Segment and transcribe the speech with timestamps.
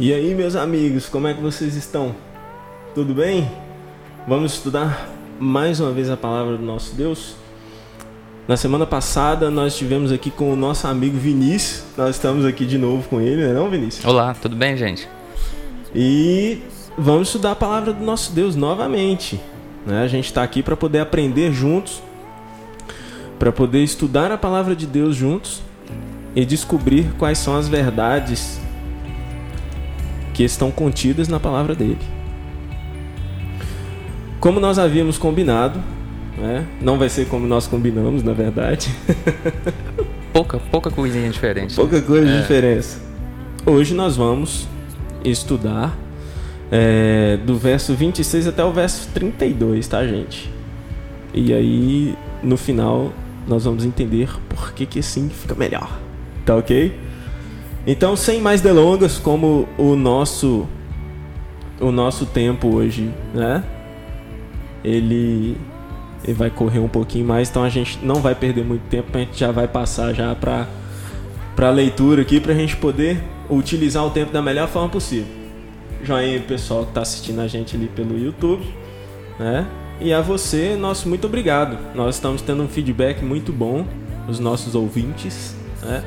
[0.00, 2.16] E aí, meus amigos, como é que vocês estão?
[2.94, 3.46] Tudo bem?
[4.26, 5.06] Vamos estudar
[5.38, 7.34] mais uma vez a palavra do nosso Deus?
[8.48, 11.84] Na semana passada nós estivemos aqui com o nosso amigo Vinícius.
[11.98, 14.02] Nós estamos aqui de novo com ele, não é não, Vinícius?
[14.06, 15.06] Olá, tudo bem, gente?
[15.94, 16.62] E
[16.96, 19.38] vamos estudar a palavra do nosso Deus novamente.
[19.84, 20.02] Né?
[20.02, 22.02] A gente está aqui para poder aprender juntos,
[23.38, 25.60] para poder estudar a palavra de Deus juntos
[26.34, 28.58] e descobrir quais são as verdades
[30.40, 31.98] que estão contidas na palavra dele.
[34.40, 35.78] Como nós havíamos combinado,
[36.38, 36.66] né?
[36.80, 38.88] não vai ser como nós combinamos, na verdade.
[40.32, 41.74] pouca, pouca coisinha diferente.
[41.76, 42.02] Pouca né?
[42.06, 42.40] coisa de é.
[42.40, 43.02] diferença.
[43.66, 44.66] Hoje nós vamos
[45.22, 45.94] estudar
[46.72, 50.50] é, do verso 26 até o verso 32, tá, gente?
[51.34, 53.12] E aí, no final,
[53.46, 56.00] nós vamos entender por que, que assim fica melhor.
[56.46, 56.98] Tá ok?
[57.86, 60.66] Então, sem mais delongas, como o nosso
[61.80, 63.64] o nosso tempo hoje, né?
[64.84, 65.56] Ele,
[66.22, 69.20] ele vai correr um pouquinho mais, então a gente não vai perder muito tempo, a
[69.20, 70.68] gente já vai passar já para
[71.56, 75.26] para leitura aqui para a gente poder utilizar o tempo da melhor forma possível.
[76.02, 78.64] Joinha pessoal que está assistindo a gente ali pelo YouTube,
[79.38, 79.66] né?
[80.00, 81.76] E a você, nosso muito obrigado.
[81.94, 83.84] Nós estamos tendo um feedback muito bom
[84.26, 86.02] dos nossos ouvintes, né?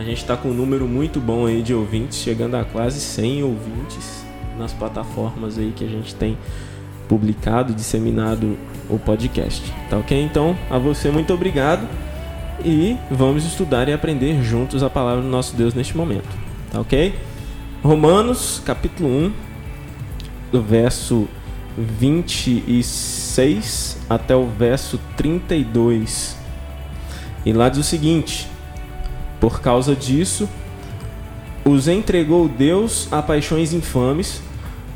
[0.00, 3.42] A gente está com um número muito bom aí de ouvintes, chegando a quase 100
[3.42, 4.24] ouvintes
[4.58, 6.38] nas plataformas aí que a gente tem
[7.06, 8.56] publicado, disseminado
[8.88, 9.62] o podcast.
[9.90, 10.18] Tá ok?
[10.18, 11.86] Então, a você muito obrigado
[12.64, 16.34] e vamos estudar e aprender juntos a palavra do nosso Deus neste momento.
[16.72, 17.14] Tá ok?
[17.82, 19.32] Romanos, capítulo 1,
[20.50, 21.28] do verso
[21.76, 26.38] 26 até o verso 32.
[27.44, 28.48] E lá diz o seguinte:
[29.40, 30.48] Por causa disso,
[31.64, 34.42] os entregou Deus a paixões infames,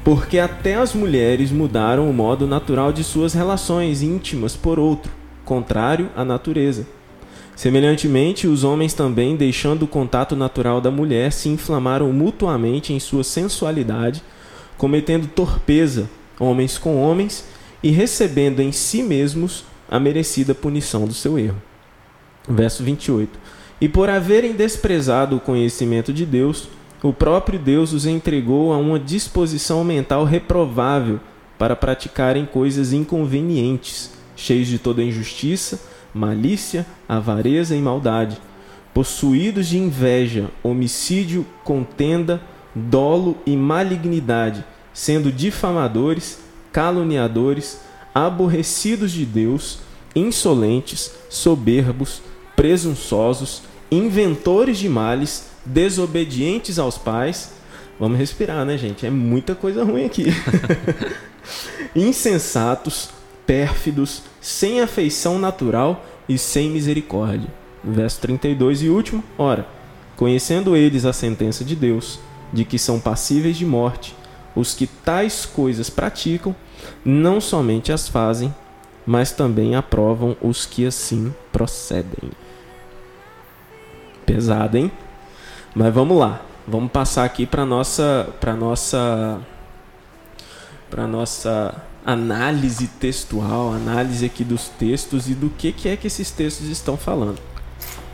[0.04, 5.10] porque até as mulheres mudaram o modo natural de suas relações íntimas por outro,
[5.44, 6.86] contrário à natureza
[7.56, 13.22] Semelhantemente, os homens também, deixando o contato natural da mulher, se inflamaram mutuamente em sua
[13.22, 14.22] sensualidade,
[14.76, 17.44] cometendo torpeza, homens com homens,
[17.82, 21.62] e recebendo em si mesmos a merecida punição do seu erro.
[22.48, 23.38] Verso 28.
[23.80, 26.68] E por haverem desprezado o conhecimento de Deus,
[27.02, 31.20] o próprio Deus os entregou a uma disposição mental reprovável
[31.58, 35.80] para praticarem coisas inconvenientes, cheios de toda injustiça,
[36.14, 38.38] malícia, avareza e maldade,
[38.94, 42.40] possuídos de inveja, homicídio, contenda,
[42.74, 46.38] dolo e malignidade, sendo difamadores,
[46.72, 47.80] caluniadores,
[48.14, 49.80] aborrecidos de Deus,
[50.14, 52.22] insolentes, soberbos,
[52.56, 57.52] presunçosos, inventores de males, desobedientes aos pais.
[57.98, 59.06] Vamos respirar, né, gente?
[59.06, 60.26] É muita coisa ruim aqui.
[61.94, 63.10] Insensatos,
[63.46, 67.48] pérfidos, sem afeição natural e sem misericórdia.
[67.82, 69.66] Verso 32 e último, ora,
[70.16, 72.18] conhecendo eles a sentença de Deus,
[72.52, 74.14] de que são passíveis de morte,
[74.54, 76.54] os que tais coisas praticam,
[77.04, 78.54] não somente as fazem,
[79.06, 82.30] mas também aprovam os que assim procedem.
[84.26, 84.90] Pesado, hein?
[85.74, 86.40] Mas vamos lá.
[86.66, 89.40] Vamos passar aqui para nossa para nossa
[90.88, 91.74] para nossa
[92.04, 96.96] análise textual, análise aqui dos textos e do que, que é que esses textos estão
[96.96, 97.40] falando.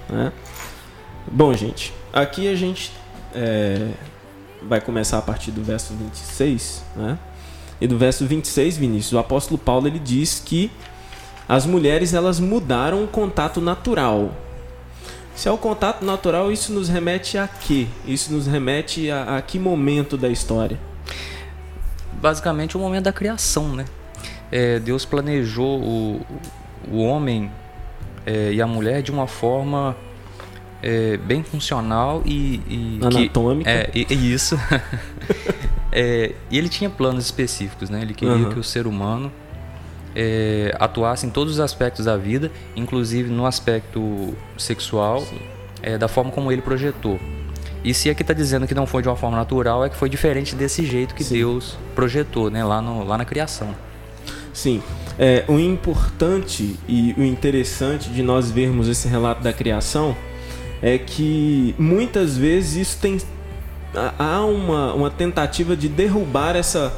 [0.09, 0.33] Né?
[1.31, 2.93] Bom, gente, aqui a gente
[3.35, 3.91] é,
[4.63, 7.19] vai começar a partir do verso 26, né?
[7.81, 10.71] E do verso 26, Vinícius, o apóstolo Paulo ele diz que
[11.49, 14.33] as mulheres elas mudaram o contato natural.
[15.41, 17.87] Se é o contato natural, isso nos remete a quê?
[18.07, 20.79] Isso nos remete a, a que momento da história?
[22.21, 23.87] basicamente o momento da criação, né?
[24.53, 26.27] É, Deus planejou o,
[26.93, 27.51] o homem
[28.27, 29.97] é, e a mulher de uma forma
[30.83, 33.89] é, bem funcional e, e anatômica.
[33.91, 34.59] Que, é, e, isso.
[35.91, 38.03] é, e ele tinha planos específicos, né?
[38.03, 38.51] Ele queria uhum.
[38.51, 39.33] que o ser humano
[40.15, 45.25] é, atuasse em todos os aspectos da vida, inclusive no aspecto sexual,
[45.83, 47.19] é, da forma como ele projetou.
[47.83, 50.09] E se aqui está dizendo que não foi de uma forma natural, é que foi
[50.09, 51.37] diferente desse jeito que Sim.
[51.37, 53.75] Deus projetou, né, lá, no, lá na criação.
[54.53, 54.83] Sim.
[55.19, 60.17] É, o importante e o interessante de nós vermos esse relato da criação
[60.83, 63.19] é que muitas vezes isso tem
[64.19, 66.93] há uma, uma tentativa de derrubar essa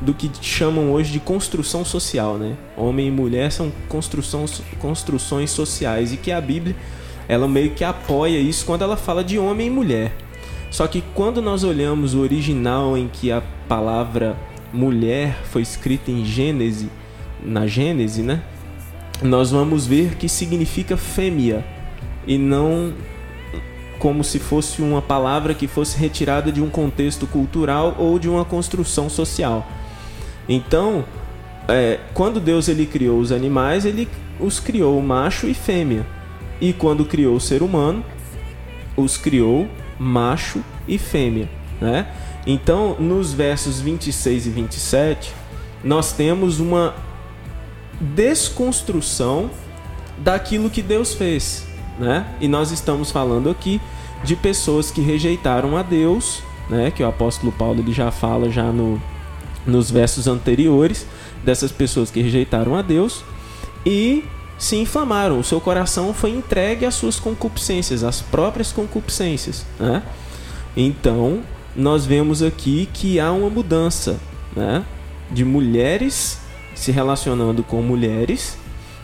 [0.00, 2.56] do que chamam hoje de construção social, né?
[2.76, 6.76] Homem e mulher são construções, sociais e que a Bíblia
[7.28, 10.12] ela meio que apoia isso quando ela fala de homem e mulher.
[10.70, 14.36] Só que quando nós olhamos o original em que a palavra
[14.72, 16.90] mulher foi escrita em Gênese,
[17.42, 18.42] na Gênese, né?
[19.22, 21.64] Nós vamos ver que significa fêmea
[22.26, 22.94] e não
[23.98, 28.44] como se fosse uma palavra que fosse retirada de um contexto cultural ou de uma
[28.44, 29.66] construção social.
[30.48, 31.04] Então,
[31.68, 34.08] é, quando Deus ele criou os animais, ele
[34.40, 36.06] os criou macho e fêmea.
[36.60, 38.04] E quando criou o ser humano,
[38.96, 39.68] os criou
[39.98, 41.48] macho e fêmea,
[41.80, 42.08] né?
[42.46, 45.32] Então, nos versos 26 e 27,
[45.84, 46.94] nós temos uma
[48.00, 49.50] desconstrução
[50.18, 51.68] daquilo que Deus fez
[51.98, 52.24] né?
[52.40, 53.80] E nós estamos falando aqui
[54.22, 56.90] de pessoas que rejeitaram a Deus, né?
[56.90, 59.00] Que o apóstolo Paulo ele já fala já no,
[59.66, 61.06] nos versos anteriores
[61.44, 63.22] dessas pessoas que rejeitaram a Deus
[63.84, 64.24] e
[64.58, 65.38] se inflamaram.
[65.38, 70.02] O seu coração foi entregue às suas concupiscências, às próprias concupiscências, né?
[70.76, 71.42] Então
[71.74, 74.18] nós vemos aqui que há uma mudança,
[74.54, 74.84] né?
[75.30, 76.40] De mulheres
[76.74, 78.56] se relacionando com mulheres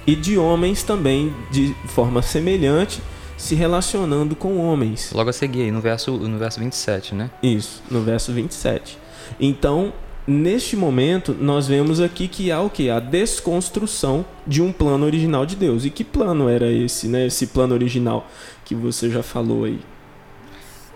[0.06, 3.00] e de homens também de forma semelhante
[3.36, 5.10] se relacionando com homens.
[5.12, 7.30] Logo a seguir aí, no verso, no verso 27, né?
[7.42, 8.96] Isso, no verso 27.
[9.40, 9.92] Então,
[10.26, 12.90] neste momento, nós vemos aqui que há o que?
[12.90, 15.84] A desconstrução de um plano original de Deus.
[15.84, 17.26] E que plano era esse, né?
[17.26, 18.26] Esse plano original
[18.64, 19.80] que você já falou aí.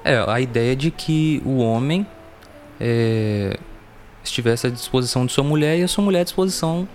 [0.05, 2.07] É, a ideia de que o homem
[2.81, 3.59] é,
[4.25, 6.89] estivesse à disposição de sua mulher e a sua mulher à disposição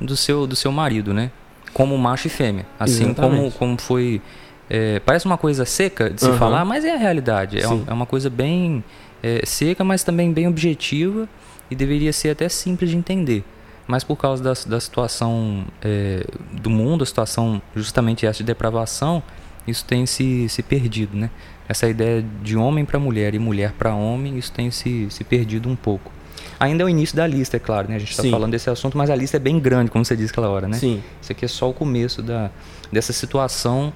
[0.00, 1.30] do seu, do seu marido, né?
[1.72, 2.66] como macho e fêmea.
[2.78, 4.20] Assim como, como foi.
[4.68, 6.36] É, parece uma coisa seca de se uhum.
[6.36, 7.60] falar, mas é a realidade.
[7.60, 8.84] É, um, é uma coisa bem
[9.22, 11.28] é, seca, mas também bem objetiva
[11.70, 13.44] e deveria ser até simples de entender.
[13.86, 19.22] Mas por causa da, da situação é, do mundo, a situação justamente essa de depravação,
[19.66, 21.30] isso tem se, se perdido, né?
[21.68, 25.68] Essa ideia de homem para mulher e mulher para homem, isso tem se, se perdido
[25.68, 26.10] um pouco.
[26.58, 27.96] Ainda é o início da lista, é claro, né?
[27.96, 30.30] A gente está falando desse assunto, mas a lista é bem grande, como você disse
[30.30, 30.76] aquela hora, né?
[30.76, 31.02] Sim.
[31.20, 32.50] Isso aqui é só o começo da,
[32.92, 33.92] dessa situação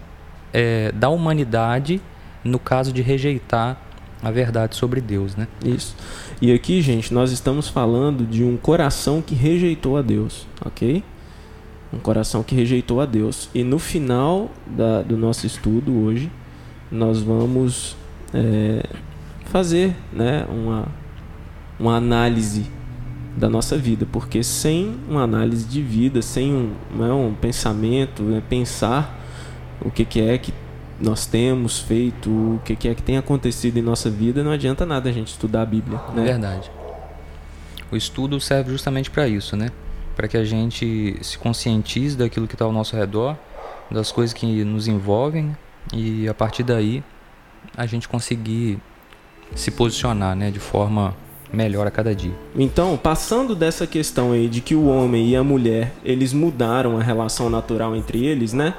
[0.53, 2.01] é, da humanidade
[2.43, 3.81] no caso de rejeitar
[4.25, 5.47] a verdade sobre Deus, né?
[5.65, 5.95] Isso.
[6.41, 11.05] E aqui, gente, nós estamos falando de um coração que rejeitou a Deus, ok?
[11.93, 13.51] Um coração que rejeitou a Deus.
[13.55, 16.31] E no final da, do nosso estudo hoje,
[16.91, 17.97] nós vamos
[18.33, 18.83] é,
[19.45, 20.89] fazer né, uma
[21.79, 22.67] uma análise
[23.37, 28.41] da nossa vida, porque sem uma análise de vida, sem um, né, um pensamento, né,
[28.49, 29.21] pensar
[29.81, 30.53] o que, que é que
[31.01, 34.87] nós temos feito, o que, que é que tem acontecido em nossa vida, não adianta
[34.87, 36.01] nada a gente estudar a Bíblia.
[36.15, 36.25] Né?
[36.25, 36.71] Verdade.
[37.91, 39.71] O estudo serve justamente para isso, né?
[40.17, 43.37] Para que a gente se conscientize daquilo que está ao nosso redor,
[43.91, 45.57] das coisas que nos envolvem
[45.93, 47.03] e a partir daí
[47.77, 48.79] a gente conseguir
[49.55, 51.15] se posicionar, né, de forma
[51.53, 52.35] melhor a cada dia.
[52.57, 57.03] Então, passando dessa questão aí de que o homem e a mulher, eles mudaram a
[57.03, 58.75] relação natural entre eles, né?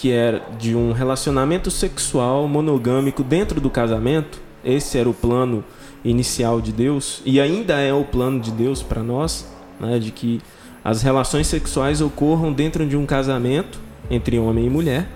[0.00, 4.40] Que era de um relacionamento sexual monogâmico dentro do casamento.
[4.64, 5.62] Esse era o plano
[6.02, 9.46] inicial de Deus e ainda é o plano de Deus para nós,
[9.78, 9.98] né?
[9.98, 10.40] De que
[10.82, 13.78] as relações sexuais ocorram dentro de um casamento
[14.10, 15.06] entre homem e mulher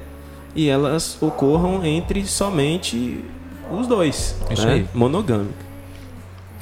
[0.55, 3.25] e elas ocorram entre somente
[3.73, 4.87] os dois, Isso né?
[4.93, 5.65] monogâmico.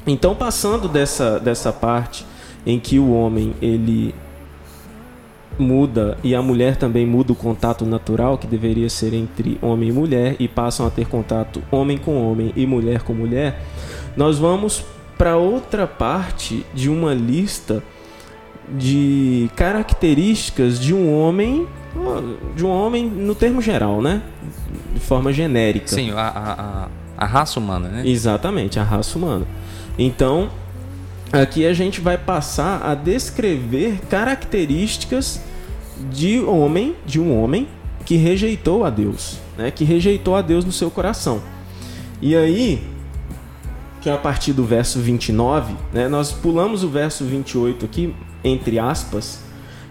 [0.07, 2.25] Então, passando dessa, dessa parte
[2.64, 4.14] em que o homem ele
[5.62, 9.92] muda e a mulher também muda o contato natural que deveria ser entre homem e
[9.92, 13.62] mulher e passam a ter contato homem com homem e mulher com mulher,
[14.16, 14.85] nós vamos
[15.16, 17.83] para outra parte de uma lista
[18.76, 21.66] de características de um homem
[22.57, 24.23] de um homem no termo geral, né?
[24.95, 25.88] De forma genérica.
[25.88, 26.88] Sim, a,
[27.19, 28.02] a, a raça humana, né?
[28.07, 29.47] Exatamente, a raça humana.
[29.99, 30.49] Então,
[31.33, 35.40] aqui a gente vai passar a descrever características
[36.11, 37.68] de homem, de um homem
[38.04, 39.71] que rejeitou a Deus, né?
[39.71, 41.42] Que rejeitou a Deus no seu coração.
[42.21, 42.82] E aí,
[44.00, 46.09] que é a partir do verso 29, né?
[46.09, 49.40] Nós pulamos o verso 28 aqui, entre aspas,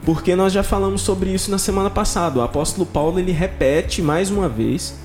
[0.04, 2.40] porque nós já falamos sobre isso na semana passada.
[2.40, 4.96] O apóstolo Paulo ele repete mais uma vez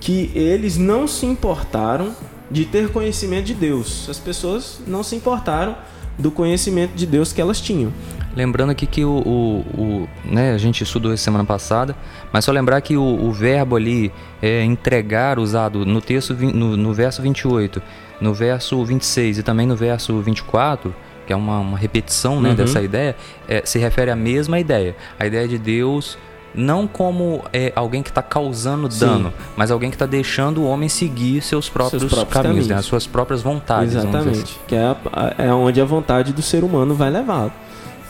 [0.00, 2.14] que eles não se importaram
[2.50, 4.08] de ter conhecimento de Deus.
[4.08, 5.76] As pessoas não se importaram
[6.18, 7.92] do conhecimento de Deus que elas tinham.
[8.36, 11.94] Lembrando aqui que o, o, o né, a gente estudou isso semana passada,
[12.32, 14.12] mas só lembrar que o, o verbo ali
[14.42, 17.80] é entregar usado no texto no, no, verso 28,
[18.20, 20.94] no verso 26 e também no verso 24,
[21.26, 22.54] que é uma, uma repetição né, uhum.
[22.56, 23.16] dessa ideia,
[23.48, 26.18] é, se refere à mesma ideia, a ideia de Deus
[26.54, 29.00] não como é, alguém que está causando Sim.
[29.00, 32.68] dano, mas alguém que está deixando o homem seguir seus próprios, seus próprios caminhos, caminhos.
[32.68, 32.76] Né?
[32.76, 33.94] as suas próprias vontades.
[33.94, 34.38] Exatamente.
[34.38, 34.54] Assim.
[34.68, 37.52] Que é, a, é onde a vontade do ser humano vai levá-lo.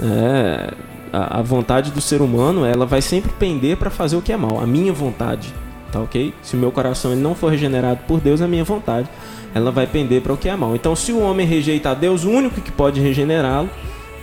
[0.00, 0.72] É,
[1.12, 4.36] a, a, vontade do ser humano ela vai sempre pender para fazer o que é
[4.36, 4.60] mal.
[4.60, 5.54] A minha vontade,
[5.92, 6.34] tá ok?
[6.42, 9.08] Se o meu coração ele não for regenerado por Deus, a minha vontade
[9.54, 10.74] ela vai pender para o que é mal.
[10.74, 13.70] Então, se o homem rejeita a Deus, o único que pode regenerá-lo,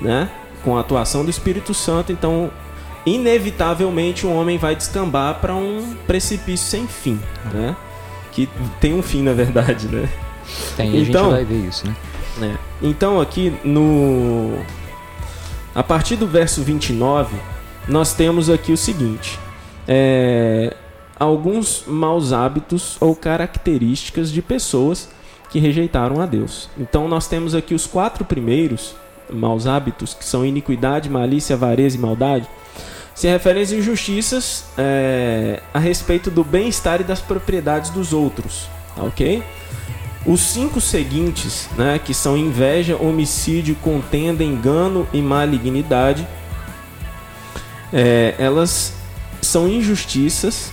[0.01, 0.29] né,
[0.61, 2.51] com a atuação do Espírito Santo, então
[3.05, 7.19] inevitavelmente o homem vai descambar para um precipício sem fim,
[7.53, 7.75] né?
[8.31, 8.47] Que
[8.79, 10.07] tem um fim, na verdade, né?
[10.75, 11.95] Tem, então, a gente vai ver isso, né?
[12.41, 12.55] É.
[12.81, 14.57] Então aqui no
[15.73, 17.35] a partir do verso 29,
[17.87, 19.39] nós temos aqui o seguinte:
[19.87, 20.75] é,
[21.19, 25.09] alguns maus hábitos ou características de pessoas
[25.49, 26.69] que rejeitaram a Deus.
[26.77, 28.95] Então nós temos aqui os quatro primeiros
[29.29, 32.47] maus hábitos, que são iniquidade, malícia, avareza e maldade
[33.13, 39.03] se referem às injustiças é, a respeito do bem-estar e das propriedades dos outros, tá
[39.03, 39.43] ok?
[40.25, 46.27] Os cinco seguintes, né, que são inveja, homicídio, contenda, engano e malignidade,
[47.91, 48.93] é, elas
[49.41, 50.71] são injustiças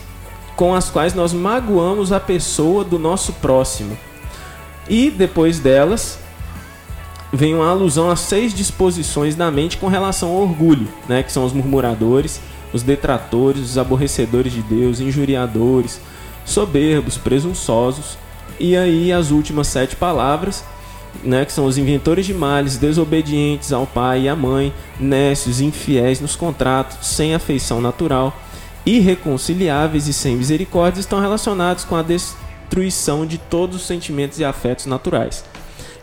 [0.55, 3.97] com as quais nós magoamos a pessoa do nosso próximo.
[4.89, 6.19] E depois delas,
[7.33, 11.45] vem uma alusão a seis disposições da mente com relação ao orgulho, né, que são
[11.45, 12.41] os murmuradores,
[12.73, 16.01] os detratores, os aborrecedores de Deus, injuriadores,
[16.45, 18.19] soberbos, presunçosos,
[18.59, 20.65] e aí as últimas sete palavras,
[21.23, 26.21] né, que são os inventores de males, desobedientes ao pai e à mãe, nécios, infiéis
[26.21, 28.37] nos contratos, sem afeição natural,
[28.85, 34.87] irreconciliáveis e sem misericórdia, estão relacionados com a destruição de todos os sentimentos e afetos
[34.87, 35.45] naturais.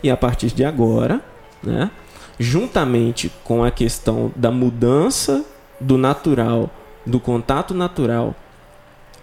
[0.02, 1.20] E a partir de agora,
[1.62, 1.90] né,
[2.38, 5.44] juntamente com a questão da mudança
[5.80, 6.70] do natural,
[7.04, 8.34] do contato natural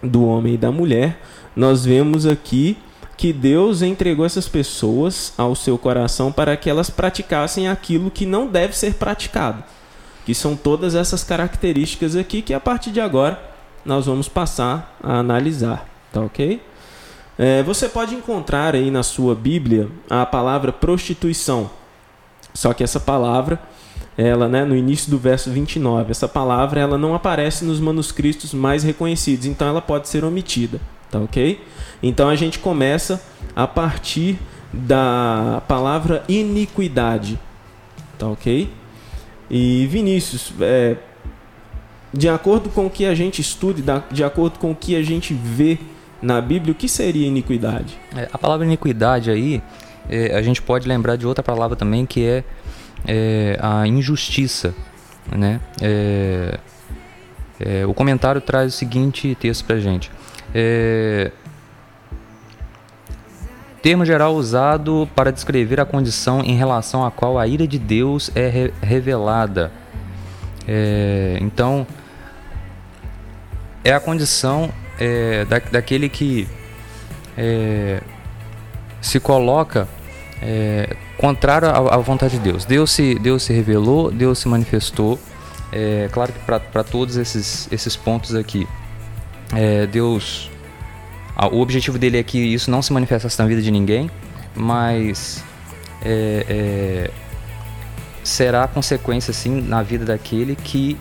[0.02, 1.20] do homem e da mulher,
[1.56, 2.76] nós vemos aqui
[3.16, 8.46] que Deus entregou essas pessoas ao seu coração para que elas praticassem aquilo que não
[8.46, 9.62] deve ser praticado,
[10.26, 13.40] que são todas essas características aqui que a partir de agora
[13.84, 16.60] nós vamos passar a analisar, tá ok?
[17.38, 21.68] É, você pode encontrar aí na sua Bíblia a palavra prostituição.
[22.52, 23.60] Só que essa palavra,
[24.16, 28.84] ela, né, no início do verso 29, essa palavra ela não aparece nos manuscritos mais
[28.84, 30.80] reconhecidos, então ela pode ser omitida,
[31.10, 31.60] tá ok?
[32.02, 33.20] Então a gente começa
[33.56, 34.38] a partir
[34.72, 37.38] da palavra iniquidade,
[38.18, 38.70] tá ok?
[39.50, 40.96] E Vinícius, é,
[42.12, 45.34] de acordo com o que a gente estuda, de acordo com o que a gente
[45.34, 45.78] vê
[46.22, 47.98] na Bíblia, o que seria iniquidade?
[48.16, 49.62] É, a palavra iniquidade aí,
[50.08, 52.44] é, a gente pode lembrar de outra palavra também que é,
[53.06, 54.74] é a injustiça.
[55.30, 55.60] Né?
[55.80, 56.58] É,
[57.60, 60.10] é, o comentário traz o seguinte texto para gente.
[60.54, 61.30] É,
[63.82, 68.30] termo geral usado para descrever a condição em relação à qual a ira de Deus
[68.34, 69.70] é re revelada.
[70.66, 71.86] É, então,
[73.84, 76.48] é a condição é, da, daquele que
[77.36, 78.00] é,
[79.00, 79.86] se coloca
[80.44, 82.66] é, contrário à, à, vontade de Deus.
[82.66, 85.18] Deus se, Deus se revelou, Deus se manifestou.
[85.72, 88.68] É, claro que para todos esses, esses pontos aqui,
[89.54, 90.50] é, Deus.
[91.50, 94.10] o objetivo dele é que isso não se manifestasse na vida de ninguém,
[94.54, 95.42] mas
[96.04, 97.10] é, é,
[98.22, 100.98] será consequência sim na vida daquele que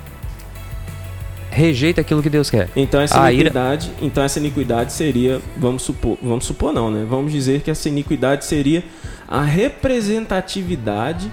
[1.53, 2.69] rejeita aquilo que Deus quer.
[2.75, 4.05] Então essa iniquidade, ira...
[4.05, 7.05] então essa iniquidade seria, vamos supor, vamos supor não, né?
[7.07, 8.83] Vamos dizer que essa iniquidade seria
[9.27, 11.31] a representatividade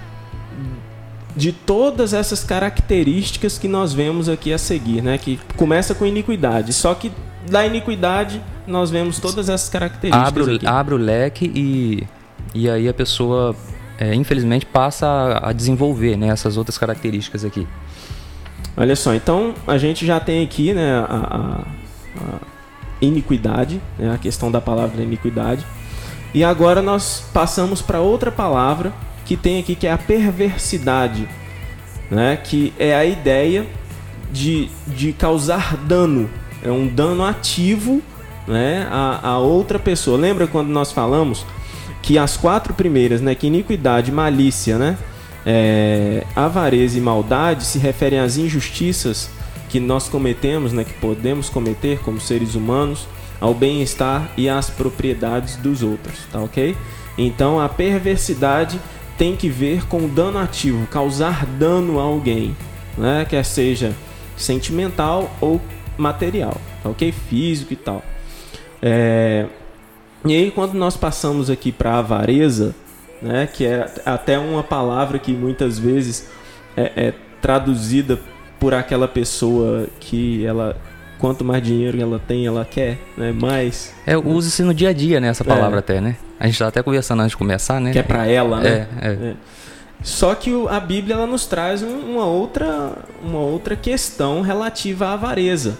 [1.35, 5.17] de todas essas características que nós vemos aqui a seguir, né?
[5.17, 7.11] Que começa com iniquidade, só que
[7.49, 10.27] da iniquidade nós vemos todas essas características.
[10.27, 10.67] Abre, aqui.
[10.67, 12.07] abre o leque e,
[12.53, 13.55] e aí a pessoa,
[13.97, 17.67] é, infelizmente, passa a, a desenvolver né, essas outras características aqui.
[18.75, 22.39] Olha só, então a gente já tem aqui né, a, a, a
[23.01, 25.65] iniquidade, né, a questão da palavra iniquidade.
[26.33, 28.93] E agora nós passamos para outra palavra
[29.25, 31.27] que tem aqui que é a perversidade,
[32.09, 33.67] né, que é a ideia
[34.31, 36.29] de, de causar dano,
[36.63, 38.01] é um dano ativo
[38.47, 40.17] né, a, a outra pessoa.
[40.17, 41.45] Lembra quando nós falamos
[42.01, 44.97] que as quatro primeiras, né, que iniquidade, malícia, né,
[45.45, 49.29] é, avareza e maldade se referem às injustiças
[49.69, 53.07] que nós cometemos, né, que podemos cometer como seres humanos,
[53.39, 56.75] ao bem-estar e às propriedades dos outros, tá ok?
[57.17, 58.79] Então a perversidade
[59.17, 62.55] tem que ver com o dano ativo, causar dano a alguém,
[62.97, 63.25] né?
[63.27, 63.95] quer seja
[64.37, 65.61] sentimental ou
[65.97, 67.11] material, tá ok?
[67.11, 68.03] Físico e tal.
[68.81, 69.45] É,
[70.23, 72.75] e aí, quando nós passamos aqui para avareza,
[73.21, 76.29] né, que é até uma palavra que muitas vezes
[76.75, 78.19] é, é traduzida
[78.59, 80.75] por aquela pessoa que ela
[81.21, 83.31] quanto mais dinheiro ela tem, ela quer, né?
[83.31, 83.93] Mais.
[84.07, 85.27] É, usa-se no dia a dia, né?
[85.27, 85.79] Essa palavra é.
[85.79, 86.15] até, né?
[86.39, 87.91] A gente tá até conversando antes de começar, né?
[87.91, 88.87] Que é para ela, né?
[88.99, 89.11] É, é.
[89.11, 89.33] é.
[90.03, 95.77] Só que a Bíblia ela nos traz uma outra, uma outra questão relativa à avareza.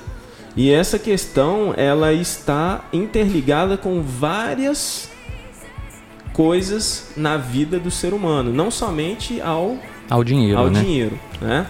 [0.56, 5.10] E essa questão ela está interligada com várias
[6.34, 9.78] coisas na vida do ser humano, não somente ao
[10.10, 10.80] ao dinheiro, ao né?
[10.80, 11.66] dinheiro, né?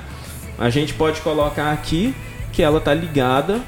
[0.58, 2.14] A gente pode colocar aqui
[2.52, 3.62] que ela está ligada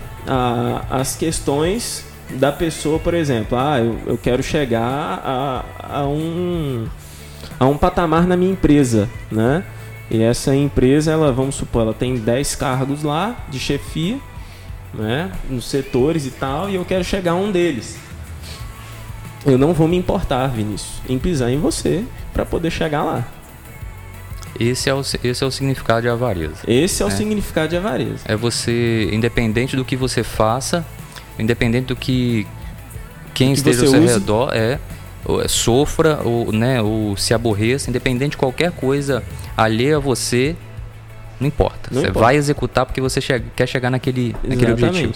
[0.89, 5.65] às questões da pessoa, por exemplo, ah, eu, eu quero chegar a,
[5.99, 6.87] a um
[7.59, 9.63] a um patamar na minha empresa, né?
[10.09, 14.19] E essa empresa, ela, vamos supor, ela tem 10 cargos lá de chefia,
[14.93, 17.97] né, nos setores e tal, e eu quero chegar a um deles.
[19.45, 23.27] Eu não vou me importar, Vinícius, em pisar em você para poder chegar lá.
[24.59, 26.57] Esse é o, esse é o significado de avareza.
[26.67, 27.15] Esse é o né?
[27.15, 28.19] significado de avareza.
[28.25, 30.85] É você, independente do que você faça,
[31.39, 32.45] independente do que
[33.33, 34.13] quem que esteja ao seu use.
[34.13, 34.79] redor, é,
[35.43, 39.23] é, sofra ou, né, ou se aborreça, independente de qualquer coisa
[39.57, 40.55] alheia a você,
[41.39, 41.89] não importa.
[41.91, 42.25] Não você importa.
[42.25, 45.13] vai executar porque você che quer chegar naquele, naquele objetivo.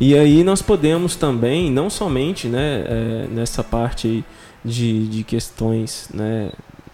[0.00, 4.24] E aí nós podemos também, não somente né, é, nessa parte
[4.64, 6.50] de, de questões né,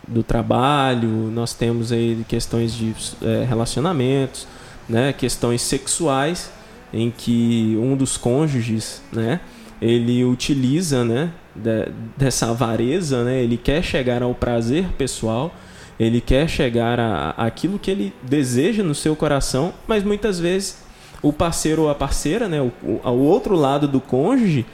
[0.06, 4.46] do trabalho, nós temos aí questões de é, relacionamentos,
[4.86, 6.52] né, questões sexuais,
[6.92, 9.40] em que um dos cônjuges, né,
[9.80, 15.54] ele utiliza né, de, dessa avareza, né, ele quer chegar ao prazer pessoal,
[15.98, 20.89] ele quer chegar a, a aquilo que ele deseja no seu coração, mas muitas vezes
[21.22, 24.64] o parceiro ou a parceira, né, o, o, o outro lado do cônjuge,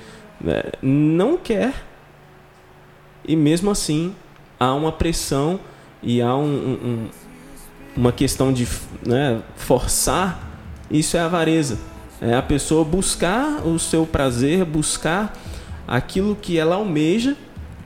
[0.41, 1.75] né, não quer.
[3.27, 4.15] E mesmo assim
[4.59, 5.59] há uma pressão
[6.03, 7.09] e há um, um,
[7.97, 8.67] uma questão de
[9.05, 10.41] né, forçar.
[10.91, 11.79] Isso é avareza.
[12.21, 15.37] É a pessoa buscar o seu prazer, buscar
[15.87, 17.37] aquilo que ela almeja,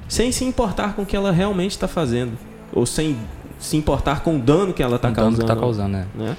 [0.08, 2.38] sem se importar com o que ela realmente está fazendo
[2.72, 3.16] ou sem
[3.58, 5.40] se importar com o dano que ela está causando.
[5.40, 6.06] Que tá causando né?
[6.14, 6.36] né?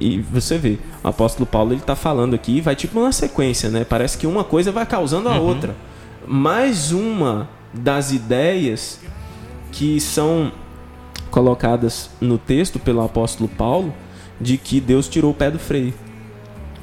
[0.00, 3.84] E você vê, o apóstolo Paulo ele está falando aqui, vai tipo uma sequência, né?
[3.84, 5.46] Parece que uma coisa vai causando a uhum.
[5.46, 5.76] outra.
[6.26, 9.00] Mais uma das ideias
[9.70, 10.52] que são
[11.30, 13.92] colocadas no texto pelo apóstolo Paulo
[14.40, 15.94] de que Deus tirou o pé do freio.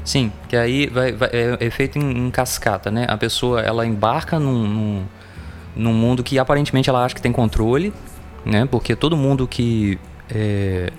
[0.03, 3.05] Sim, que aí vai, vai é, é, feito em, em, cascata, né?
[3.07, 5.03] A pessoa ela embarca num, num,
[5.75, 7.93] num mundo que aparentemente ela acha que tem controle,
[8.45, 8.65] né?
[8.65, 10.91] Porque todo mundo que é,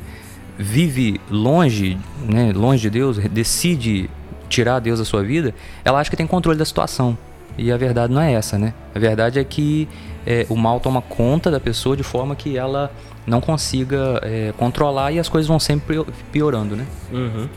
[0.58, 4.08] vive longe, né, longe de Deus, decide
[4.48, 7.16] tirar Deus da sua vida, ela acha que tem controle da situação.
[7.56, 8.72] E a verdade não é essa, né?
[8.94, 9.88] A verdade é que
[10.26, 12.90] é, o mal toma conta da pessoa de forma que ela
[13.26, 16.86] não consiga é, controlar e as coisas vão sempre piorando, né?
[17.12, 17.48] Uhum.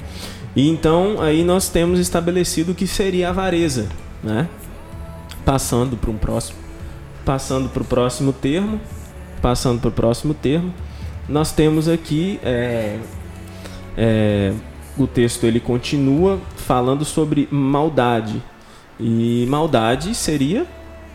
[0.55, 3.87] E então aí nós temos estabelecido o que seria a avareza,
[4.23, 4.47] né?
[5.45, 6.57] Passando para um próximo,
[7.25, 8.79] passando para o próximo termo,
[9.41, 10.73] passando para o próximo termo,
[11.27, 12.99] nós temos aqui é,
[13.97, 14.53] é,
[14.97, 18.41] o texto ele continua falando sobre maldade
[18.99, 20.67] e maldade seria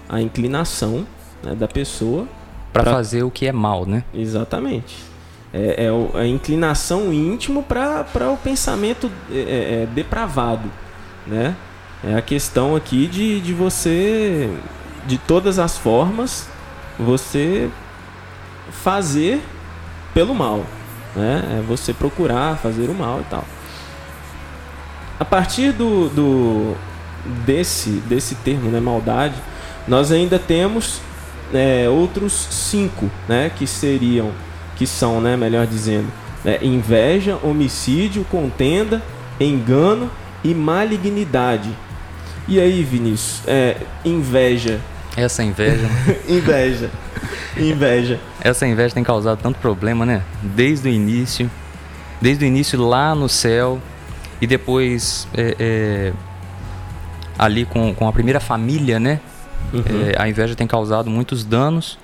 [0.09, 1.07] a inclinação
[1.43, 2.27] né, da pessoa
[2.73, 4.05] para fazer o que é mal, né?
[4.15, 4.97] Exatamente.
[5.53, 10.71] É, é a inclinação íntimo para o pensamento é, é, é, depravado,
[11.27, 11.57] né?
[12.05, 14.49] É a questão aqui de, de você,
[15.07, 16.49] de todas as formas,
[16.99, 17.69] você
[18.71, 19.41] fazer
[20.19, 20.67] pelo mal,
[21.15, 21.59] né?
[21.59, 23.45] É você procurar fazer o mal e tal.
[25.21, 26.77] A partir do, do
[27.47, 29.37] desse desse termo, né, maldade,
[29.87, 31.01] nós ainda temos
[31.55, 34.33] é, outros cinco, né, que seriam,
[34.75, 36.09] que são, né, melhor dizendo,
[36.45, 39.01] né, inveja, homicídio, contenda,
[39.39, 40.11] engano
[40.43, 41.71] e malignidade.
[42.49, 44.81] E aí, Vinícius, é, inveja.
[45.17, 45.89] Essa inveja.
[46.29, 46.91] inveja.
[47.57, 48.21] Inveja.
[48.41, 50.23] Essa inveja tem causado tanto problema, né?
[50.43, 51.51] Desde o início.
[52.21, 53.81] Desde o início lá no céu.
[54.41, 56.13] E depois é, é,
[57.39, 59.21] ali com, com a primeira família, né?
[59.73, 59.83] Uhum.
[60.15, 61.99] É, a inveja tem causado muitos danos.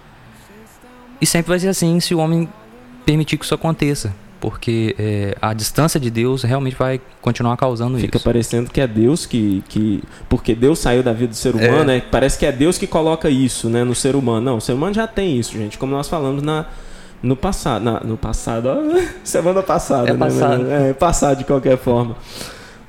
[1.21, 2.49] E sempre vai ser assim se o homem
[3.05, 4.13] permitir que isso aconteça
[4.45, 8.19] porque é, a distância de Deus realmente vai continuar causando Fica isso.
[8.19, 10.03] Fica parecendo que é Deus que, que.
[10.29, 11.85] Porque Deus saiu da vida do ser humano, é.
[11.85, 12.03] né?
[12.11, 14.43] Parece que é Deus que coloca isso né, no ser humano.
[14.43, 15.79] Não, o ser humano já tem isso, gente.
[15.79, 16.67] Como nós falamos na,
[17.23, 17.83] no passado.
[17.83, 20.19] Na, no passado, ó, semana passada, é né?
[20.19, 20.71] Passado.
[20.71, 22.15] É passado de qualquer forma.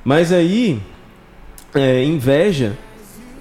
[0.04, 0.78] Mas aí,
[1.74, 2.76] é, inveja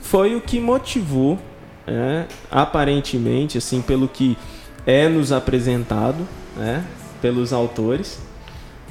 [0.01, 1.37] foi o que motivou,
[1.85, 4.37] é, aparentemente, assim, pelo que
[4.85, 6.25] é nos apresentado,
[6.55, 6.81] né,
[7.21, 8.19] pelos autores,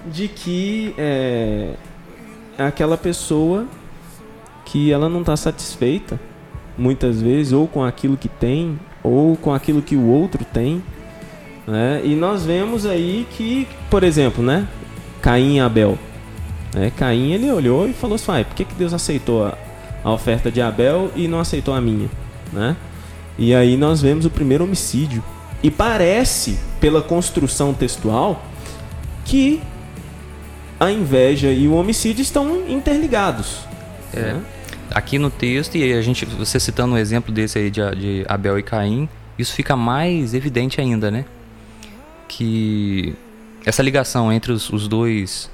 [0.06, 1.74] de que é,
[2.58, 3.66] aquela pessoa
[4.64, 6.18] que ela não está satisfeita,
[6.76, 10.82] muitas vezes, ou com aquilo que tem, ou com aquilo que o outro tem.
[11.66, 12.02] Né?
[12.04, 14.66] E nós vemos aí que, por exemplo, né?
[15.22, 15.98] Caim e Abel.
[16.74, 16.92] Né?
[16.96, 19.56] Caim ele olhou e falou assim: por que, que Deus aceitou a,
[20.02, 22.08] a oferta de Abel e não aceitou a minha?
[22.52, 22.76] Né?
[23.38, 25.22] E aí nós vemos o primeiro homicídio.
[25.64, 28.44] E parece, pela construção textual,
[29.24, 29.62] que
[30.78, 33.60] a inveja e o homicídio estão interligados.
[34.12, 34.34] É.
[34.34, 34.42] Né?
[34.90, 38.58] Aqui no texto, e a gente, você citando um exemplo desse aí de, de Abel
[38.58, 41.24] e Caim, isso fica mais evidente ainda, né?
[42.28, 43.14] Que
[43.64, 45.50] essa ligação entre os, os dois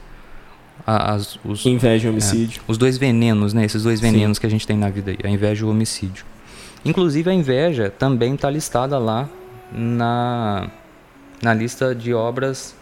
[0.85, 2.63] as, os, inveja e homicídio.
[2.67, 3.65] É, os dois venenos, né?
[3.65, 4.41] Esses dois venenos Sim.
[4.41, 6.25] que a gente tem na vida aí, a inveja e o homicídio.
[6.85, 9.29] Inclusive a inveja também está listada lá
[9.73, 10.69] na,
[11.43, 12.75] na lista de obras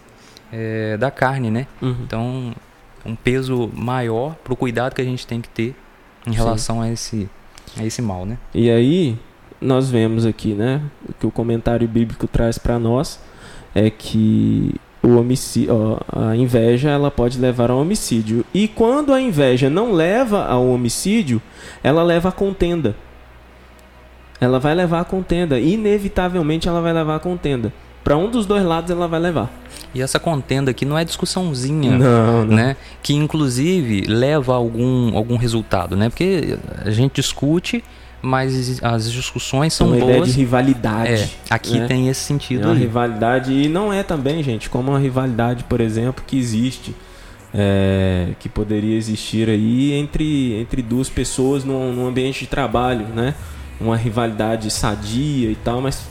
[0.53, 1.67] é, da carne, né?
[1.81, 1.97] Uhum.
[2.03, 2.55] Então,
[3.05, 5.75] um peso maior para o cuidado que a gente tem que ter
[6.27, 7.29] em relação a esse,
[7.77, 8.39] a esse mal, né?
[8.55, 9.19] E aí,
[9.61, 10.83] nós vemos aqui, né?
[11.09, 13.21] O que o comentário bíblico traz para nós
[13.75, 18.45] é que o homicídio, ó, a inveja ela pode levar ao homicídio.
[18.53, 21.41] E quando a inveja não leva ao homicídio,
[21.83, 22.97] ela leva à contenda.
[24.41, 25.59] Ela vai levar à contenda.
[25.59, 27.73] Inevitavelmente ela vai levar à contenda.
[28.05, 29.51] Para um dos dois lados ela vai levar.
[29.95, 32.57] E essa contenda aqui não é discussãozinha, não, não.
[32.57, 32.77] né?
[33.03, 36.09] Que inclusive leva a algum, algum resultado, né?
[36.09, 37.83] Porque a gente discute,
[38.21, 40.11] mas as discussões são uma boas.
[40.11, 41.13] Ideia de rivalidade.
[41.13, 41.87] É, aqui né?
[41.87, 42.65] tem esse sentido.
[42.65, 46.95] É uma rivalidade e não é também, gente, como uma rivalidade, por exemplo, que existe.
[47.55, 53.35] É, que poderia existir aí entre, entre duas pessoas num, num ambiente de trabalho, né?
[53.81, 56.07] Uma rivalidade sadia e tal, mas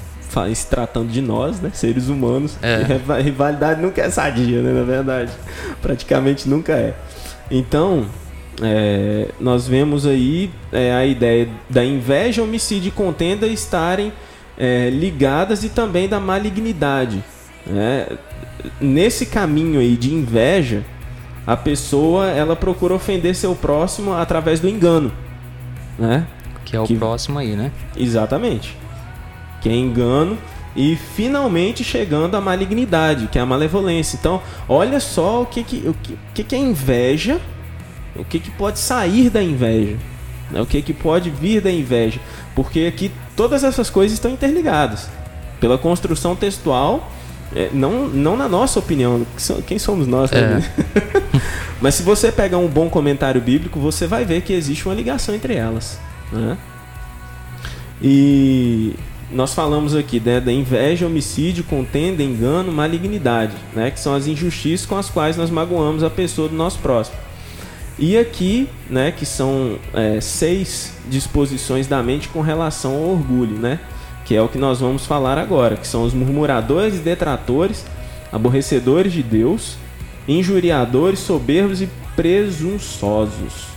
[0.54, 3.00] se tratando de nós, né, seres humanos, é.
[3.10, 5.32] a rivalidade nunca é sadia, né, na verdade.
[5.82, 6.94] Praticamente nunca é.
[7.50, 8.06] Então,
[8.62, 14.12] é, nós vemos aí é, a ideia da inveja, homicídio e contenda estarem
[14.58, 17.24] é, ligadas e também da malignidade.
[17.66, 18.08] Né?
[18.82, 20.84] Nesse caminho aí de inveja,
[21.46, 25.12] a pessoa ela procura ofender seu próximo através do engano,
[25.98, 26.28] né?
[26.68, 26.96] Que é o que...
[26.96, 27.72] próximo aí, né?
[27.96, 28.76] Exatamente
[29.62, 30.38] que é engano,
[30.76, 34.18] e finalmente chegando à malignidade, que é a malevolência.
[34.20, 35.96] Então, olha só o que, que, o
[36.34, 37.42] que, que é inveja,
[38.16, 39.98] o que, que pode sair da inveja,
[40.52, 40.62] né?
[40.62, 42.20] o que, que pode vir da inveja,
[42.56, 45.10] porque aqui todas essas coisas estão interligadas
[45.60, 47.12] pela construção textual.
[47.56, 49.26] É, não, não na nossa opinião,
[49.66, 50.32] quem somos nós?
[50.32, 50.62] É.
[51.82, 55.34] Mas se você pegar um bom comentário bíblico, você vai ver que existe uma ligação
[55.34, 55.98] entre elas.
[56.32, 56.58] Né?
[58.02, 58.96] E
[59.32, 64.86] nós falamos aqui né, da inveja, homicídio, contenda, engano, malignidade, né, que são as injustiças
[64.86, 67.18] com as quais nós magoamos a pessoa do nosso próximo.
[68.00, 73.80] E aqui, né, que são é, seis disposições da mente com relação ao orgulho, né,
[74.24, 77.86] que é o que nós vamos falar agora, que são os murmuradores e detratores,
[78.32, 79.78] aborrecedores de Deus,
[80.28, 83.68] injuriadores, soberbos e presunçosos.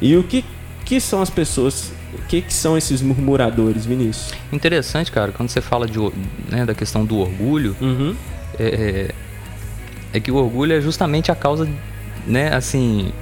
[0.00, 0.44] E o que,
[0.88, 4.32] que são as pessoas o que, que são esses murmuradores, Vinícius?
[4.50, 5.98] Interessante, cara, quando você fala de,
[6.48, 8.16] né, da questão do orgulho, uhum.
[8.58, 11.68] é, é, é, que o orgulho é justamente a causa,
[12.26, 13.12] né, assim,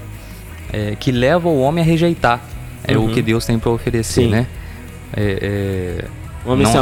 [0.72, 2.40] é, que leva o homem a rejeitar
[2.84, 3.06] é uhum.
[3.06, 4.30] o que Deus tem para oferecer, Sim.
[4.30, 4.46] né?
[5.16, 6.08] É, é
[6.44, 6.72] o homem não,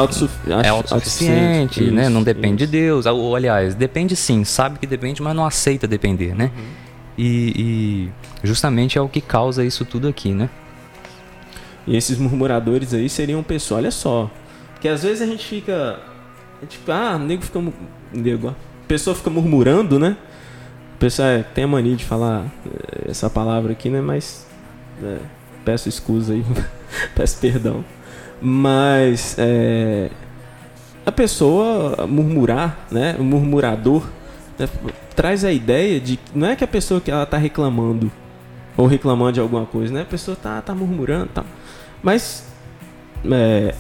[0.61, 2.11] é autossuficiente, né?
[2.11, 2.71] não depende isso.
[2.71, 3.07] de Deus.
[3.07, 6.51] Ou, aliás, depende sim, sabe que depende, mas não aceita depender, né?
[6.55, 6.63] Uhum.
[7.17, 10.51] E, e justamente é o que causa isso tudo aqui, né?
[11.87, 14.31] E esses murmuradores aí seriam pessoas, olha só.
[14.73, 16.01] Porque às vezes a gente fica.
[16.69, 17.63] Tipo, ah, nego fica.
[18.13, 18.55] Nego, a
[18.87, 20.17] pessoa fica murmurando, né?
[20.95, 24.01] O pessoal é, tem a mania de falar eh, essa palavra aqui, né?
[24.01, 24.47] Mas.
[25.03, 25.19] É,
[25.65, 26.45] peço escusa aí,
[27.15, 27.85] peço perdão.
[28.41, 29.37] Mas.
[29.39, 30.11] É,
[31.05, 33.17] a pessoa murmurar, né?
[33.19, 34.07] O murmurador.
[34.59, 34.69] Né?
[35.15, 36.19] traz a ideia de.
[36.35, 38.11] Não é que a pessoa que ela tá reclamando
[38.77, 40.03] ou reclamando de alguma coisa, né?
[40.03, 41.47] A pessoa tá, tá murmurando tal.
[42.05, 42.45] Mas
[43.33, 43.75] é,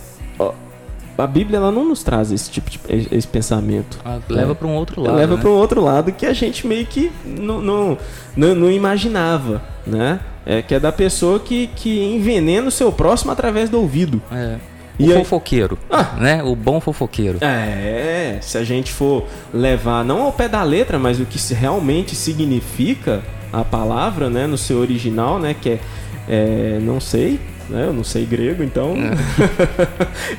[1.16, 4.00] a Bíblia ela não nos traz esse tipo de esse pensamento.
[4.04, 4.54] Ah, leva é.
[4.54, 5.16] para um outro lado.
[5.16, 5.40] Leva né?
[5.40, 7.98] para um outro lado que a gente meio que não, não,
[8.36, 10.20] não, não, imaginava, né?
[10.44, 14.20] É que é da pessoa que, que envenena o seu próximo através do ouvido.
[14.32, 14.56] É.
[14.98, 16.14] O e fofoqueiro, ah.
[16.18, 16.42] né?
[16.42, 17.38] O bom fofoqueiro.
[17.40, 22.14] É, se a gente for levar não ao pé da letra, mas o que realmente
[22.14, 25.80] significa a palavra, né, no seu original, né, que é,
[26.28, 29.14] é não sei, né, eu não sei grego, então é.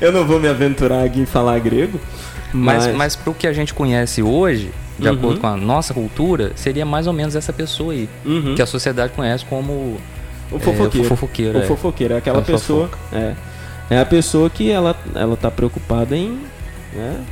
[0.00, 2.00] eu não vou me aventurar aqui em falar grego.
[2.52, 5.14] Mas, mas, mas para o que a gente conhece hoje, de uhum.
[5.14, 8.54] acordo com a nossa cultura, seria mais ou menos essa pessoa aí, uhum.
[8.54, 9.98] que a sociedade conhece como
[10.50, 11.06] o fofoqueiro.
[11.06, 11.66] É, o fofoqueiro, o é.
[11.66, 13.34] fofoqueiro é aquela pessoa, é,
[13.90, 16.40] é a pessoa que ela ela tá preocupada em,
[16.94, 17.24] né,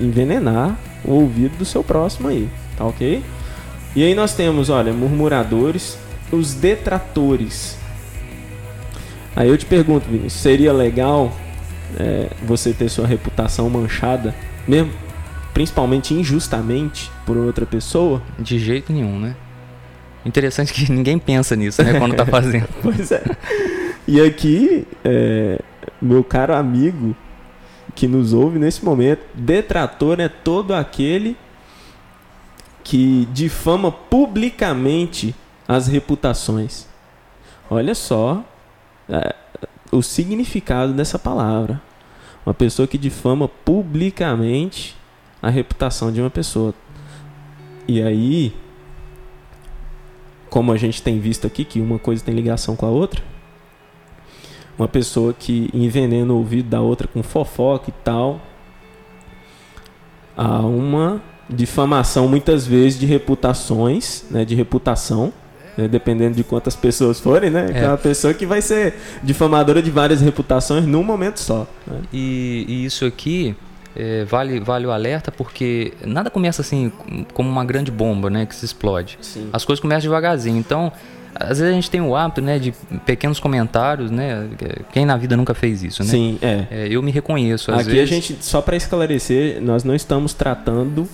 [0.00, 3.22] envenenar o ouvido do seu próximo aí, tá ok?
[3.94, 5.96] E aí nós temos, olha, murmuradores,
[6.32, 7.78] os detratores.
[9.36, 11.32] Aí eu te pergunto, Vinícius, seria legal
[11.98, 14.34] é, você ter sua reputação manchada,
[14.66, 14.92] mesmo,
[15.52, 18.22] principalmente injustamente, por outra pessoa?
[18.38, 19.36] De jeito nenhum, né?
[20.24, 22.68] Interessante que ninguém pensa nisso, né, quando tá fazendo.
[22.82, 23.22] pois é.
[24.06, 25.58] E aqui, é,
[26.00, 27.16] meu caro amigo
[27.94, 31.36] que nos ouve nesse momento, detrator é todo aquele
[32.82, 35.34] que difama publicamente
[35.66, 36.86] as reputações.
[37.70, 38.44] Olha só
[39.08, 39.34] é,
[39.90, 41.80] o significado dessa palavra.
[42.44, 44.96] Uma pessoa que difama publicamente
[45.40, 46.74] a reputação de uma pessoa.
[47.88, 48.54] E aí,
[50.50, 53.22] como a gente tem visto aqui, que uma coisa tem ligação com a outra,
[54.78, 58.40] uma pessoa que envenena o ouvido da outra com fofoca e tal,
[60.36, 65.32] há uma difamação muitas vezes de reputações, né, de reputação,
[65.76, 67.70] né, dependendo de quantas pessoas forem, né?
[67.74, 67.86] É.
[67.86, 71.66] uma pessoa que vai ser difamadora de várias reputações num momento só.
[71.86, 71.98] Né?
[72.12, 73.56] E, e, isso aqui
[73.96, 76.90] é, vale, vale o alerta porque nada começa assim
[77.32, 79.18] como uma grande bomba, né, que se explode.
[79.20, 79.48] Sim.
[79.52, 80.58] As coisas começam devagarzinho.
[80.58, 80.92] Então,
[81.34, 82.72] às vezes a gente tem o hábito, né, de
[83.04, 84.48] pequenos comentários, né?
[84.92, 86.08] Quem na vida nunca fez isso, né?
[86.08, 86.66] Sim, é.
[86.70, 87.72] é eu me reconheço.
[87.72, 88.02] Aqui vezes...
[88.02, 91.08] a gente, só para esclarecer, nós não estamos tratando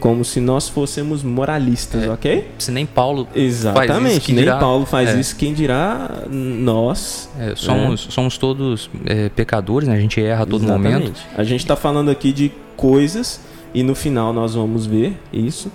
[0.00, 2.48] como se nós fôssemos moralistas, é, ok?
[2.58, 5.20] Se nem Paulo Exatamente, faz isso, nem dirá, Paulo faz é.
[5.20, 7.30] isso, quem dirá nós.
[7.38, 9.94] É, somos, somos todos é, pecadores, né?
[9.94, 10.92] A gente erra a todo Exatamente.
[10.92, 11.20] momento.
[11.36, 13.40] A gente está falando aqui de coisas,
[13.72, 15.70] e no final nós vamos ver isso,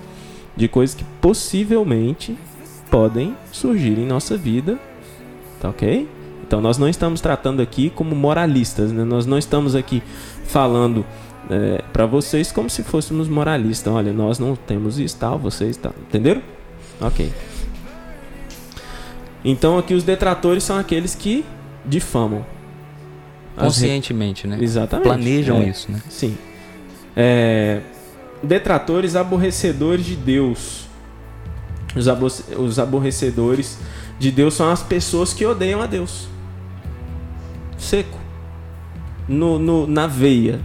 [0.56, 2.38] de coisas que possivelmente
[2.90, 4.78] podem surgir em nossa vida,
[5.60, 6.08] tá ok?
[6.46, 9.04] Então nós não estamos tratando aqui como moralistas, né?
[9.04, 10.04] Nós não estamos aqui
[10.46, 11.06] falando
[11.50, 13.92] é, para vocês como se fôssemos moralistas.
[13.92, 15.94] Olha, nós não temos isso, tal, vocês tal.
[16.08, 16.42] Entenderam?
[17.00, 17.32] Ok.
[19.44, 21.44] Então aqui os detratores são aqueles que
[21.86, 22.46] difamam.
[23.58, 24.58] Conscientemente, né?
[24.62, 25.08] Exatamente.
[25.08, 26.02] Planejam é, isso, né?
[26.10, 26.38] Sim.
[27.16, 27.82] É,
[28.42, 30.86] detratores aborrecedores de Deus.
[31.96, 32.08] Os,
[32.58, 33.78] os aborrecedores
[34.18, 36.28] de Deus são as pessoas que odeiam a Deus.
[37.78, 38.18] Seco.
[39.28, 40.62] No, no, na veia.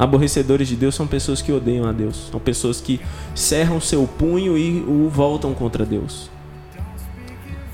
[0.00, 2.30] Aborrecedores de Deus são pessoas que odeiam a Deus.
[2.30, 2.98] São pessoas que
[3.34, 6.30] cerram seu punho e o voltam contra Deus.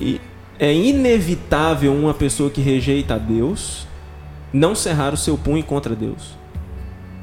[0.00, 0.20] E
[0.58, 3.86] é inevitável uma pessoa que rejeita a Deus
[4.52, 6.36] não cerrar o seu punho contra Deus.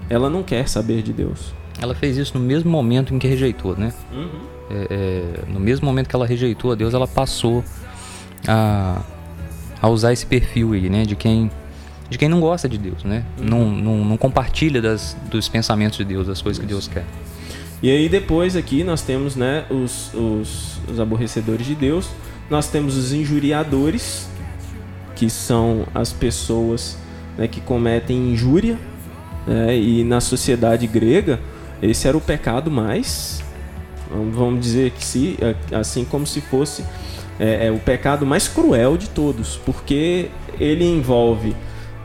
[0.10, 1.54] Ela não quer saber de Deus.
[1.82, 3.94] Ela fez isso no mesmo momento em que rejeitou, né?
[4.10, 4.40] Uhum.
[4.70, 7.62] É, é, no mesmo momento que ela rejeitou a Deus, ela passou
[8.48, 9.02] a,
[9.82, 11.04] a usar esse perfil aí, né?
[11.04, 11.52] De quem
[12.14, 13.24] de quem não gosta de Deus, né?
[13.40, 13.46] Uhum.
[13.46, 17.04] Não, não, não, compartilha das, dos pensamentos de Deus, das coisas que Deus quer.
[17.82, 22.08] E aí depois aqui nós temos né, os, os, os aborrecedores de Deus,
[22.52, 24.30] nós temos os injuriadores,
[25.16, 26.98] que são as pessoas
[27.36, 28.78] né, que cometem injúria,
[29.48, 31.40] né, e na sociedade grega
[31.82, 33.44] esse era o pecado mais,
[34.32, 35.38] vamos dizer que se,
[35.72, 36.86] assim como se fosse
[37.40, 41.56] é, é o pecado mais cruel de todos, porque ele envolve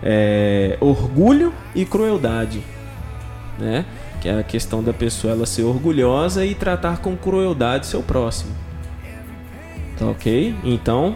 [0.02, 2.62] é, orgulho e crueldade,
[3.58, 3.84] né?
[4.20, 8.52] Que é a questão da pessoa ela ser orgulhosa e tratar com crueldade seu próximo.
[9.96, 10.54] Tá ok?
[10.64, 11.14] Então,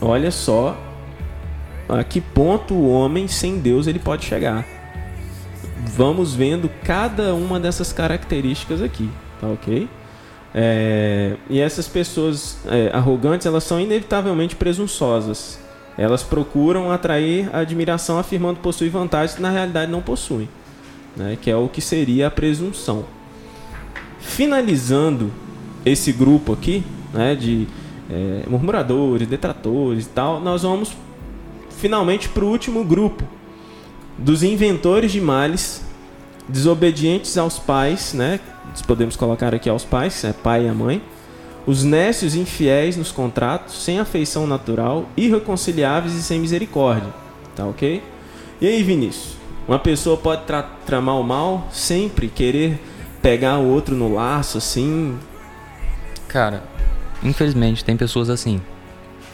[0.00, 0.76] olha só
[1.88, 4.64] a que ponto o homem sem Deus ele pode chegar.
[5.94, 9.08] Vamos vendo cada uma dessas características aqui,
[9.40, 9.88] tá ok?
[10.54, 15.60] É, e essas pessoas é, arrogantes elas são inevitavelmente presunçosas
[15.96, 20.48] elas procuram atrair a admiração afirmando possuir vantagens que na realidade não possuem,
[21.16, 21.38] né?
[21.40, 23.04] que é o que seria a presunção.
[24.20, 25.32] Finalizando
[25.84, 27.66] esse grupo aqui, né, de
[28.10, 30.92] é, murmuradores, detratores e tal, nós vamos
[31.70, 33.24] finalmente para o último grupo
[34.18, 35.82] dos inventores de males,
[36.48, 38.40] desobedientes aos pais, né?
[38.86, 41.02] Podemos colocar aqui aos pais, é pai e a mãe,
[41.66, 47.12] os nécios infiéis nos contratos, sem afeição natural, irreconciliáveis e sem misericórdia.
[47.56, 48.02] Tá ok?
[48.60, 49.36] E aí, Vinícius?
[49.66, 52.80] Uma pessoa pode tra tramar o mal sempre, querer
[53.20, 55.18] pegar o outro no laço, assim?
[56.28, 56.62] Cara,
[57.22, 58.60] infelizmente tem pessoas assim.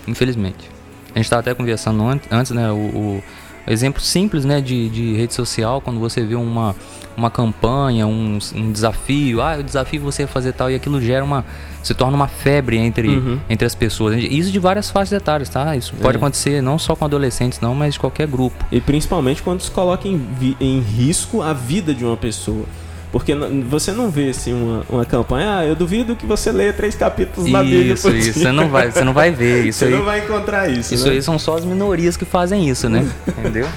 [0.08, 0.70] Infelizmente.
[1.14, 2.70] A gente estava até conversando antes, né?
[2.70, 3.24] O, o,
[3.66, 4.60] exemplo simples, né?
[4.60, 6.74] De, de rede social, quando você vê uma,
[7.16, 11.44] uma campanha, um, um desafio, ah, eu desafio você fazer tal, e aquilo gera uma.
[11.82, 13.38] se torna uma febre entre, uhum.
[13.48, 14.16] entre as pessoas.
[14.22, 15.76] Isso de várias faixas etárias, tá?
[15.76, 16.18] Isso pode é.
[16.18, 18.64] acontecer não só com adolescentes, não, mas de qualquer grupo.
[18.70, 20.20] E principalmente quando se coloca em,
[20.60, 22.64] em risco a vida de uma pessoa.
[23.12, 23.34] Porque
[23.68, 27.46] você não vê assim uma, uma campanha, ah, eu duvido que você leia três capítulos
[27.46, 27.92] isso, na Bíblia.
[27.92, 29.80] Isso, isso, você não vai, você não vai ver isso.
[29.80, 30.94] você aí, não vai encontrar isso.
[30.94, 31.12] Isso né?
[31.12, 33.06] aí são só as minorias que fazem isso, né?
[33.28, 33.68] Entendeu?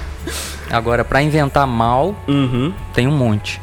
[0.70, 2.72] Agora, para inventar mal, uhum.
[2.94, 3.60] tem um monte.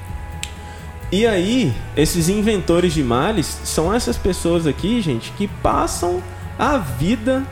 [1.12, 6.22] E aí, esses inventores de males são essas pessoas aqui, gente, que passam
[6.58, 7.44] a vida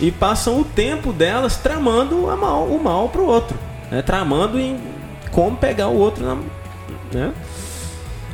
[0.00, 3.56] e passam o tempo delas tramando a mal, o mal pro outro.
[3.90, 4.00] Né?
[4.00, 4.80] Tramando em
[5.30, 6.36] como pegar o outro na,
[7.12, 7.32] né?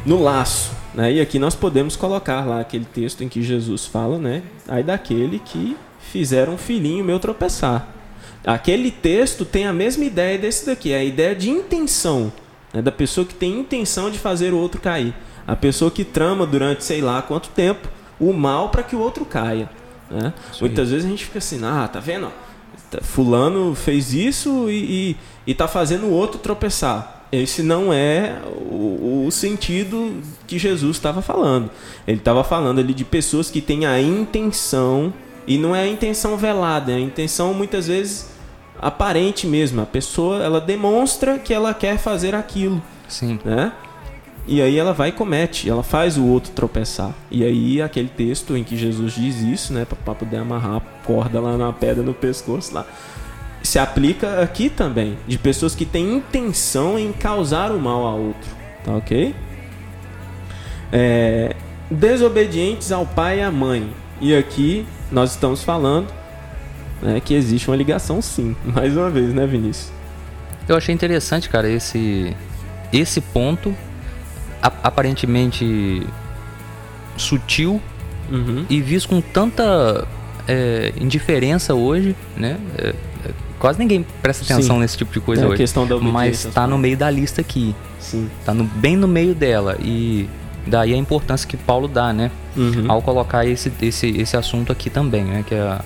[0.04, 0.72] No laço.
[0.94, 1.14] Né?
[1.14, 4.42] E aqui nós podemos colocar lá aquele texto em que Jesus fala, né?
[4.68, 5.76] Aí daquele que
[6.10, 7.88] fizeram um filhinho meu tropeçar.
[8.44, 12.32] Aquele texto tem a mesma ideia desse daqui, é a ideia de intenção,
[12.74, 12.82] né?
[12.82, 15.14] da pessoa que tem intenção de fazer o outro cair.
[15.46, 17.88] A pessoa que trama durante sei lá quanto tempo
[18.18, 19.70] o mal para que o outro caia.
[20.10, 20.32] Né?
[20.60, 22.30] Muitas vezes a gente fica assim, ah, tá vendo?
[23.00, 29.24] Fulano fez isso e, e, e tá fazendo o outro tropeçar esse não é o,
[29.26, 31.70] o sentido que Jesus estava falando.
[32.06, 35.12] Ele estava falando ali de pessoas que têm a intenção,
[35.46, 38.28] e não é a intenção velada, é a intenção muitas vezes
[38.78, 39.80] aparente mesmo.
[39.80, 42.82] A pessoa ela demonstra que ela quer fazer aquilo.
[43.08, 43.40] Sim.
[43.42, 43.72] Né?
[44.46, 47.14] E aí ela vai e comete, ela faz o outro tropeçar.
[47.30, 51.40] E aí aquele texto em que Jesus diz isso, né, para poder amarrar a corda
[51.40, 52.86] lá na pedra no pescoço lá
[53.62, 58.50] se aplica aqui também, de pessoas que têm intenção em causar o mal a outro,
[58.84, 59.34] tá ok?
[60.92, 61.54] É,
[61.90, 63.88] desobedientes ao pai e à mãe.
[64.20, 66.08] E aqui nós estamos falando
[67.00, 69.92] né, que existe uma ligação sim, mais uma vez, né, Vinícius?
[70.68, 72.36] Eu achei interessante, cara, esse
[72.92, 73.74] esse ponto
[74.60, 76.06] aparentemente
[77.16, 77.80] sutil
[78.30, 78.66] uhum.
[78.68, 80.06] e visto com tanta
[80.46, 82.58] é, indiferença hoje, né?
[82.78, 82.94] É,
[83.62, 84.82] Quase ninguém presta atenção Sim.
[84.82, 85.58] nesse tipo de coisa é hoje.
[85.58, 87.72] Questão da mas tá no meio da lista aqui.
[88.00, 88.28] Sim.
[88.44, 89.78] Tá no, bem no meio dela.
[89.80, 90.28] E
[90.66, 92.32] daí a importância que Paulo dá, né?
[92.56, 92.90] Uhum.
[92.90, 95.44] Ao colocar esse, esse, esse assunto aqui também, né?
[95.46, 95.80] Que é a,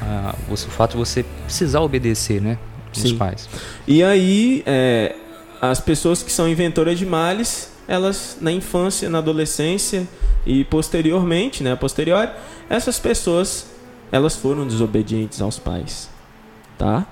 [0.00, 2.56] a, o fato de você precisar obedecer, né?
[2.96, 3.18] Os Sim.
[3.18, 3.46] pais.
[3.86, 5.14] E aí, é,
[5.60, 10.08] as pessoas que são inventoras de males, elas na infância, na adolescência
[10.46, 11.76] e posteriormente, né?
[11.76, 12.30] Posterior,
[12.70, 13.66] essas pessoas,
[14.10, 16.10] elas foram desobedientes aos pais
[16.82, 17.06] tá?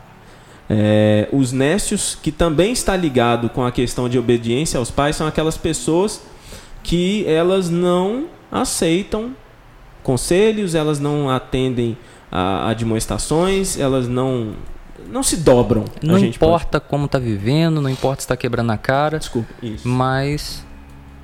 [0.68, 5.28] É, os nécios, que também está ligado com a questão de obediência aos pais, são
[5.28, 6.20] aquelas pessoas
[6.82, 9.34] que elas não aceitam
[10.02, 11.96] conselhos, elas não atendem
[12.32, 14.54] a admoestações, elas não
[15.08, 15.84] não se dobram.
[16.02, 16.90] Não importa pode...
[16.90, 19.86] como está vivendo, não importa se está quebrando a cara, Desculpa, isso.
[19.88, 20.64] mas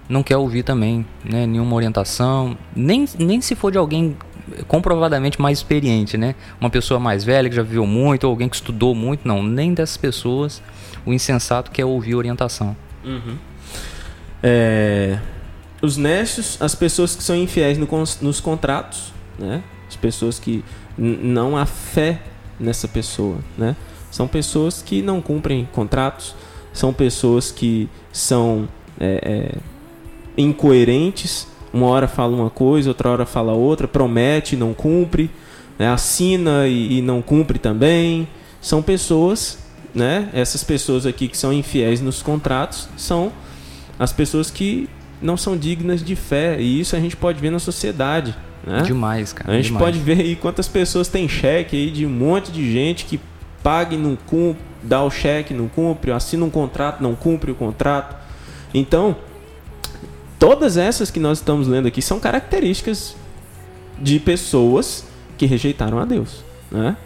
[0.09, 4.17] não quer ouvir também, né, nenhuma orientação, nem, nem se for de alguém
[4.67, 6.35] comprovadamente mais experiente, né?
[6.61, 9.75] Uma pessoa mais velha que já viveu muito, ou alguém que estudou muito, não, nem
[9.75, 10.63] dessas pessoas
[11.07, 12.77] o insensato quer ouvir orientação.
[13.05, 13.39] Uhum.
[14.43, 15.19] É,
[15.81, 17.89] os nécios, as pessoas que são infiéis no,
[18.21, 19.63] nos contratos, né?
[19.89, 20.65] As pessoas que
[20.99, 22.21] não há fé
[22.59, 23.77] nessa pessoa, né?
[24.11, 26.35] São pessoas que não cumprem contratos,
[26.73, 28.69] são pessoas que são
[28.99, 29.59] é, é,
[30.37, 35.31] incoerentes, uma hora fala uma coisa, outra hora fala outra, promete, não cumpre,
[35.79, 35.89] né?
[35.89, 38.29] assina e, e não cumpre também.
[38.61, 39.59] São pessoas,
[39.95, 40.29] né?
[40.33, 43.33] Essas pessoas aqui que são infiéis nos contratos são
[43.99, 44.89] as pessoas que
[45.21, 46.61] não são dignas de fé.
[46.61, 48.35] E isso a gente pode ver na sociedade.
[48.67, 48.83] Né?
[48.83, 49.53] Demais, cara.
[49.53, 49.85] A gente demais.
[49.85, 53.21] pode ver aí quantas pessoas têm cheque aí de um monte de gente que
[53.63, 57.55] paga e não cumpre, dá o cheque, não cumpre, assina um contrato, não cumpre o
[57.55, 58.17] contrato.
[58.75, 59.17] Então,
[60.39, 63.17] Todas essas que nós estamos lendo aqui são características
[63.99, 65.07] de pessoas
[65.39, 66.97] que rejeitaram a Deus, né?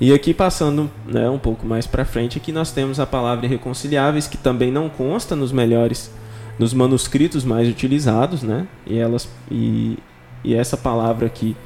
[0.00, 4.26] E aqui passando né, um pouco mais para frente, aqui nós temos a palavra irreconciliáveis,
[4.26, 6.10] que também não consta nos melhores,
[6.58, 8.66] nos manuscritos mais utilizados, né?
[8.86, 9.98] E elas e,
[10.42, 11.56] e essa palavra aqui,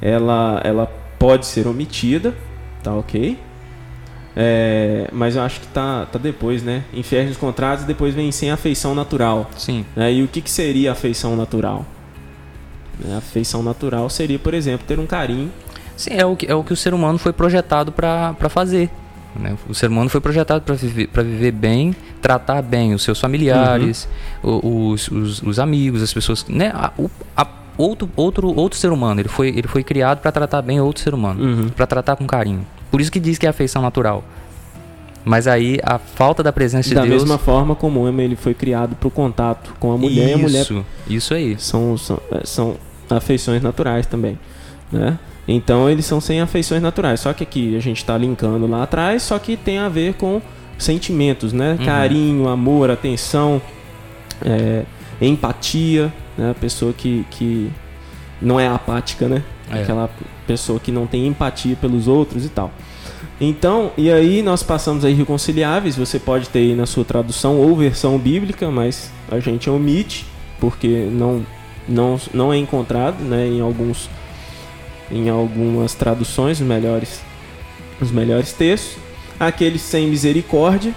[0.00, 0.86] ela ela
[1.18, 2.34] pode ser omitida,
[2.82, 3.38] tá ok?
[4.34, 6.84] É, mas eu acho que tá, tá depois, né?
[6.92, 9.50] Inferno nos contratos, depois vem sem afeição natural.
[9.56, 9.84] Sim.
[9.96, 11.84] É, e o que, que seria afeição natural?
[13.06, 15.50] É, a afeição natural seria, por exemplo, ter um carinho.
[15.96, 18.90] Sim, é o que, é o, que o ser humano foi projetado para fazer.
[19.36, 19.56] Né?
[19.68, 24.08] O ser humano foi projetado para viver, viver bem, tratar bem os seus familiares,
[24.42, 24.90] uhum.
[24.90, 26.44] os, os, os, amigos, as pessoas.
[26.48, 26.70] Né?
[26.74, 26.92] A,
[27.36, 29.20] a, outro, outro, outro ser humano.
[29.20, 31.68] Ele foi, ele foi criado para tratar bem outro ser humano, uhum.
[31.68, 32.66] para tratar com carinho.
[32.92, 34.22] Por isso que diz que é afeição natural.
[35.24, 37.14] Mas aí a falta da presença de da Deus.
[37.14, 40.26] Da mesma forma como o homem ele foi criado para o contato com a mulher
[40.26, 40.60] isso, e a mulher.
[40.60, 41.56] Isso, isso aí.
[41.58, 42.76] São, são, é, são
[43.08, 44.38] afeições naturais também.
[44.90, 45.18] Né?
[45.48, 47.20] Então eles são sem afeições naturais.
[47.20, 50.42] Só que aqui a gente está linkando lá atrás, só que tem a ver com
[50.78, 51.76] sentimentos, né?
[51.78, 51.86] Uhum.
[51.86, 53.62] Carinho, amor, atenção,
[54.44, 54.82] é,
[55.20, 56.50] empatia, né?
[56.50, 57.70] A pessoa que, que
[58.40, 59.42] não é apática, né?
[59.70, 59.82] É.
[59.82, 60.10] Aquela
[60.52, 62.70] pessoa que não tem empatia pelos outros e tal.
[63.40, 67.74] Então, e aí nós passamos aí reconciliáveis, você pode ter aí na sua tradução ou
[67.74, 70.26] versão bíblica, mas a gente omite
[70.60, 71.44] porque não
[71.88, 74.08] não, não é encontrado, né, em alguns
[75.10, 77.20] em algumas traduções, os melhores,
[78.00, 78.96] os melhores textos.
[79.40, 80.94] Aquele sem misericórdia,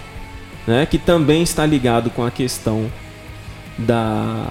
[0.66, 2.86] né, que também está ligado com a questão
[3.76, 4.46] da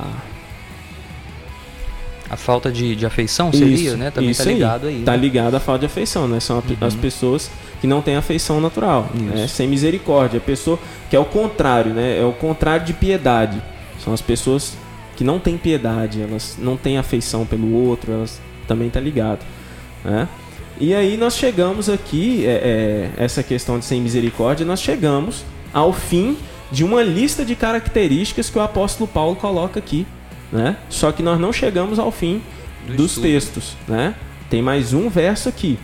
[2.29, 4.11] a falta de, de afeição seria, isso, né?
[4.11, 4.99] Também está ligado aí.
[4.99, 5.17] Está né?
[5.17, 6.39] ligado à falta de afeição, né?
[6.39, 6.63] São uhum.
[6.81, 9.47] as pessoas que não têm afeição natural, né?
[9.47, 10.37] sem misericórdia.
[10.37, 12.19] A pessoa que é o contrário, né?
[12.19, 13.61] É o contrário de piedade.
[14.03, 14.75] São as pessoas
[15.15, 19.45] que não têm piedade, elas não têm afeição pelo outro, elas também tá ligado,
[20.03, 20.27] né?
[20.77, 25.93] E aí nós chegamos aqui, é, é, essa questão de sem misericórdia, nós chegamos ao
[25.93, 26.37] fim
[26.69, 30.05] de uma lista de características que o apóstolo Paulo coloca aqui,
[30.51, 30.77] né?
[30.89, 32.41] Só que nós não chegamos ao fim
[32.87, 33.23] Do dos estudo.
[33.23, 34.15] textos, né?
[34.49, 35.79] Tem mais um verso aqui,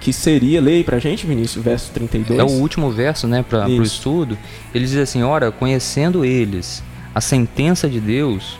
[0.00, 2.38] que seria, leia pra gente, Vinícius, verso 32.
[2.38, 4.38] É o último verso, né, para o estudo.
[4.74, 6.82] Ele diz assim: Ora, conhecendo eles
[7.14, 8.58] a sentença de Deus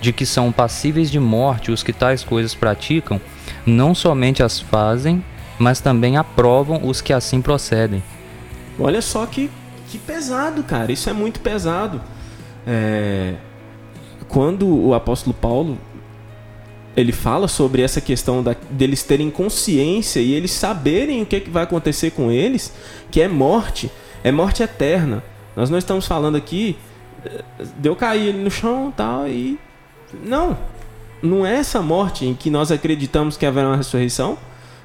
[0.00, 3.20] de que são passíveis de morte os que tais coisas praticam,
[3.66, 5.24] não somente as fazem,
[5.58, 8.02] mas também aprovam os que assim procedem.
[8.78, 9.50] Olha só que,
[9.88, 10.92] que pesado, cara.
[10.92, 12.00] Isso é muito pesado.
[12.66, 13.34] É...
[14.28, 15.78] Quando o apóstolo Paulo
[16.96, 21.40] ele fala sobre essa questão da, deles terem consciência e eles saberem o que, é
[21.40, 22.72] que vai acontecer com eles,
[23.10, 23.90] que é morte,
[24.24, 25.22] é morte eterna.
[25.54, 26.76] Nós não estamos falando aqui
[27.76, 29.58] deu cair no chão tal e
[30.24, 30.56] não
[31.20, 34.38] não é essa morte em que nós acreditamos que haverá uma ressurreição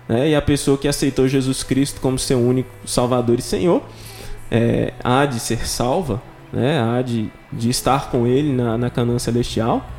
[0.07, 0.29] né?
[0.29, 3.83] e a pessoa que aceitou Jesus Cristo como seu único Salvador e Senhor
[4.49, 6.21] é, há de ser salva
[6.53, 6.79] né?
[6.81, 9.89] há de, de estar com ele na, na celestial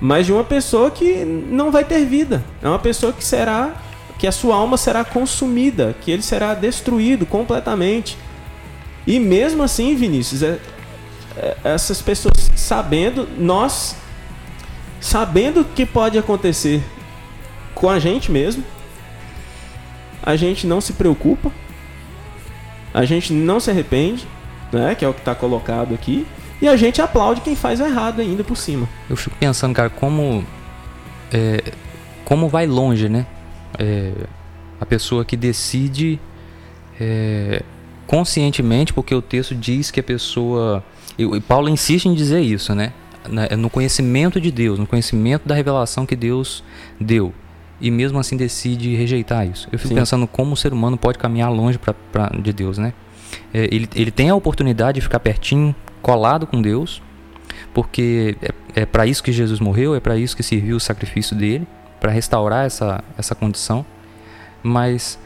[0.00, 3.74] mas de uma pessoa que não vai ter vida é uma pessoa que será
[4.18, 8.16] que a sua alma será consumida que ele será destruído completamente
[9.06, 10.58] e mesmo assim Vinícius é,
[11.36, 13.96] é, essas pessoas sabendo, nós
[15.00, 16.82] sabendo que pode acontecer
[17.74, 18.64] com a gente mesmo,
[20.22, 21.52] a gente não se preocupa,
[22.92, 24.26] a gente não se arrepende,
[24.72, 26.26] né, que é o que está colocado aqui,
[26.60, 28.88] e a gente aplaude quem faz errado ainda por cima.
[29.08, 30.44] Eu fico pensando, cara, como
[31.32, 31.72] é,
[32.24, 33.26] como vai longe, né?
[33.78, 34.12] É,
[34.80, 36.18] a pessoa que decide
[37.00, 37.62] é,
[38.06, 40.82] conscientemente, porque o texto diz que a pessoa
[41.18, 42.92] e, Paulo insiste em dizer isso, né?
[43.58, 46.62] No conhecimento de Deus, no conhecimento da revelação que Deus
[47.00, 47.32] deu.
[47.80, 49.66] E mesmo assim decide rejeitar isso.
[49.72, 49.94] Eu fico Sim.
[49.94, 52.92] pensando como o ser humano pode caminhar longe pra, pra de Deus, né?
[53.52, 57.02] É, ele, ele tem a oportunidade de ficar pertinho, colado com Deus,
[57.72, 58.36] porque
[58.74, 61.66] é, é para isso que Jesus morreu, é para isso que serviu o sacrifício dele,
[62.00, 63.84] para restaurar essa, essa condição.
[64.62, 65.18] Mas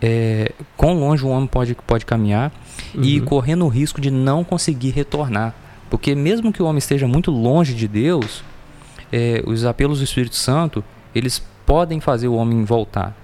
[0.00, 2.52] é, quão longe o homem pode, pode caminhar
[2.94, 3.02] uhum.
[3.02, 5.54] e correndo o risco de não conseguir retornar.
[5.88, 8.42] Porque mesmo que o homem esteja muito longe de Deus,
[9.12, 10.84] é, os apelos do Espírito Santo,
[11.14, 13.16] eles podem fazer o homem voltar,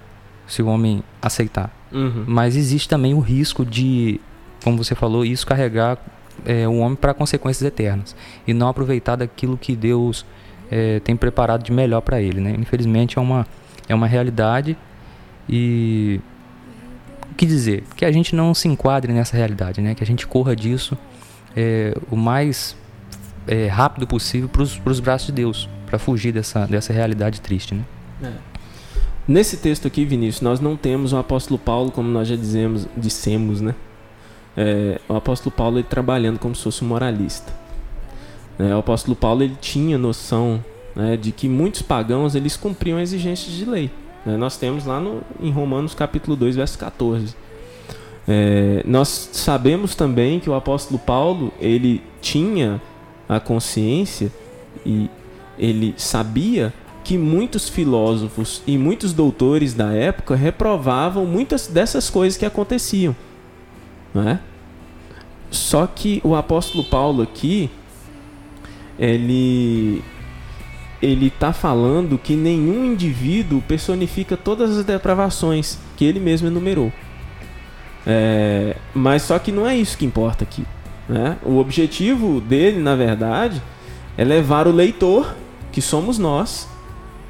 [0.46, 1.79] se o homem aceitar.
[1.92, 2.24] Uhum.
[2.26, 4.20] Mas existe também o risco de,
[4.62, 5.98] como você falou, isso carregar
[6.44, 8.16] é, o homem para consequências eternas
[8.46, 10.24] e não aproveitar daquilo que Deus
[10.70, 12.40] é, tem preparado de melhor para ele.
[12.40, 12.54] Né?
[12.58, 13.46] Infelizmente é uma,
[13.88, 14.76] é uma realidade
[15.48, 16.20] e
[17.40, 17.84] que dizer?
[17.96, 19.94] Que a gente não se enquadre nessa realidade, né?
[19.94, 20.96] Que a gente corra disso
[21.56, 22.76] é, o mais
[23.48, 27.82] é, rápido possível para os braços de Deus, para fugir dessa, dessa realidade triste, né?
[29.30, 29.32] É.
[29.32, 33.60] Nesse texto aqui, Vinícius, nós não temos o apóstolo Paulo, como nós já dizemos, dissemos,
[33.60, 33.74] né?
[34.56, 37.52] É, o apóstolo Paulo ele trabalhando como se fosse um moralista.
[38.58, 40.62] É, o apóstolo Paulo ele tinha noção
[40.94, 43.90] né, de que muitos pagãos eles cumpriam exigências de lei.
[44.26, 44.36] Né?
[44.36, 47.34] Nós temos lá no, em Romanos capítulo 2, verso 14.
[48.28, 52.82] É, nós sabemos também que o apóstolo Paulo ele tinha
[53.28, 54.30] a consciência
[54.84, 55.08] e
[55.58, 56.72] ele sabia
[57.10, 63.16] que muitos filósofos e muitos doutores da época reprovavam muitas dessas coisas que aconteciam.
[64.14, 64.38] não é?
[65.50, 67.68] Só que o apóstolo Paulo aqui,
[68.96, 70.04] ele
[71.02, 76.92] ele está falando que nenhum indivíduo personifica todas as depravações que ele mesmo enumerou.
[78.06, 80.64] É, mas só que não é isso que importa aqui.
[81.08, 81.36] Né?
[81.42, 83.60] O objetivo dele, na verdade,
[84.16, 85.34] é levar o leitor,
[85.72, 86.68] que somos nós,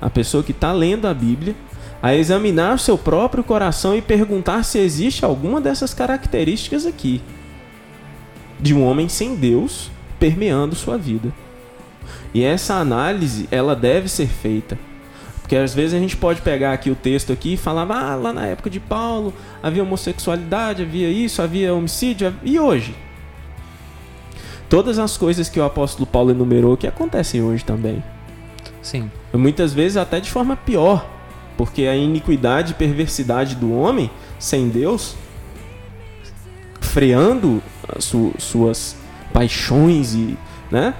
[0.01, 1.55] a pessoa que está lendo a Bíblia,
[2.03, 7.21] a examinar o seu próprio coração e perguntar se existe alguma dessas características aqui
[8.61, 11.33] de um homem sem Deus permeando sua vida.
[12.33, 14.79] E essa análise, ela deve ser feita.
[15.41, 18.33] Porque às vezes a gente pode pegar aqui o texto aqui e falar, ah, lá
[18.33, 22.95] na época de Paulo havia homossexualidade, havia isso, havia homicídio, e hoje?
[24.69, 28.01] Todas as coisas que o apóstolo Paulo enumerou que acontecem hoje também.
[28.81, 29.11] Sim.
[29.33, 31.07] Muitas vezes até de forma pior,
[31.57, 35.15] porque a iniquidade e perversidade do homem sem Deus
[36.81, 37.63] freando
[37.99, 38.97] su suas
[39.33, 40.37] paixões e,
[40.71, 40.95] né?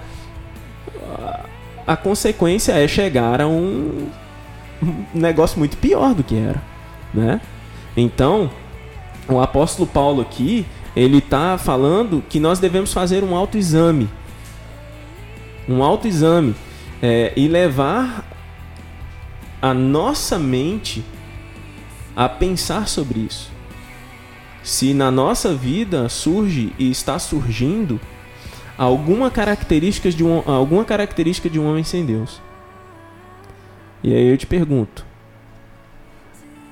[1.87, 4.09] A consequência é chegar a um,
[5.13, 6.63] negócio muito pior do que era,
[7.13, 7.41] né?
[7.97, 8.49] Então,
[9.29, 10.65] o apóstolo Paulo aqui,
[10.95, 14.09] ele está falando que nós devemos fazer um autoexame.
[15.69, 16.55] Um autoexame
[17.03, 18.25] é, e levar
[19.61, 21.05] a nossa mente
[22.17, 23.51] a pensar sobre isso
[24.63, 28.01] se na nossa vida surge e está surgindo
[28.77, 32.41] alguma característica de um, alguma característica de um homem sem Deus.
[34.03, 35.05] E aí eu te pergunto,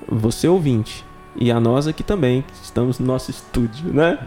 [0.07, 1.05] você ouvinte
[1.35, 4.17] e a nós aqui também, que estamos no nosso estúdio, né?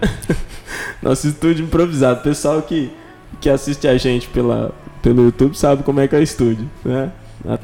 [1.03, 2.23] nosso estúdio improvisado.
[2.23, 2.93] Pessoal que,
[3.41, 4.73] que assiste a gente pela,
[5.03, 7.11] pelo YouTube sabe como é que é o estúdio, né?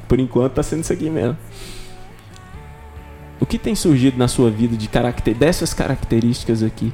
[0.08, 1.36] Por enquanto tá sendo isso aqui mesmo.
[3.40, 6.92] O que tem surgido na sua vida de caracter dessas características aqui?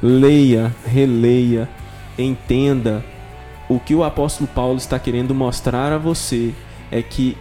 [0.00, 1.68] Leia, releia,
[2.16, 3.04] entenda
[3.68, 6.54] o que o apóstolo Paulo está querendo mostrar a você
[6.90, 7.36] é que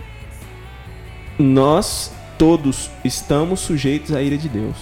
[1.38, 4.76] nós todos estamos sujeitos à ira de Deus.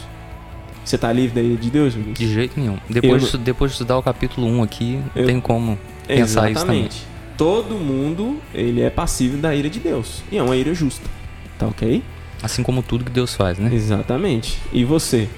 [0.86, 2.18] Você está livre da ira de Deus, Vinícius?
[2.18, 2.78] De jeito nenhum.
[2.90, 6.90] Depois, eu, depois de estudar o capítulo 1 aqui, eu, tem como pensar isso também.
[7.40, 10.22] Todo mundo, ele é passível da ira de Deus.
[10.30, 11.10] E é uma ira justa.
[11.58, 12.04] Tá ok?
[12.44, 13.74] Assim como tudo que Deus faz, né?
[13.74, 14.60] Exatamente.
[14.74, 15.30] E você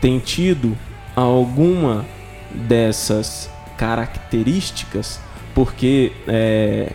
[0.00, 0.76] tem tido
[1.14, 2.04] alguma
[2.52, 5.20] dessas características?
[5.54, 6.90] Porque é,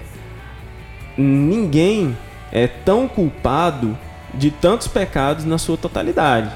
[1.18, 2.18] ninguém
[2.52, 3.98] é tão culpado
[4.34, 6.52] de tantos pecados na sua totalidade,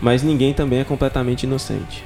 [0.00, 2.04] mas ninguém também é completamente inocente.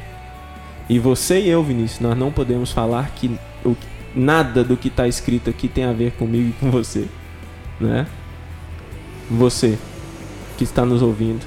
[0.88, 3.76] E você e eu, Vinícius, nós não podemos falar que o,
[4.14, 7.08] nada do que está escrito aqui tem a ver comigo e com você,
[7.80, 8.06] né?
[9.30, 9.78] Você
[10.56, 11.44] que está nos ouvindo,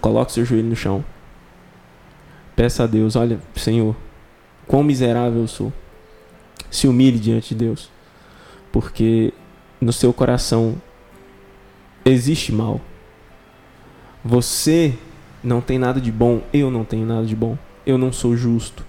[0.00, 1.04] coloque seu joelho no chão.
[2.56, 3.96] Peça a Deus: Olha, Senhor,
[4.66, 5.72] quão miserável eu sou.
[6.70, 7.90] Se humilhe diante de Deus,
[8.70, 9.32] porque
[9.80, 10.80] no seu coração
[12.04, 12.80] existe mal.
[14.24, 14.94] Você
[15.42, 17.56] não tem nada de bom, eu não tenho nada de bom.
[17.86, 18.84] Eu não sou justo.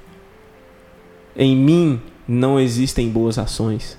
[1.36, 2.02] Em mim
[2.32, 3.98] não existem boas ações.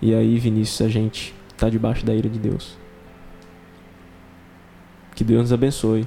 [0.00, 2.78] E aí, Vinícius, a gente está debaixo da ira de Deus.
[5.14, 6.06] Que Deus nos abençoe.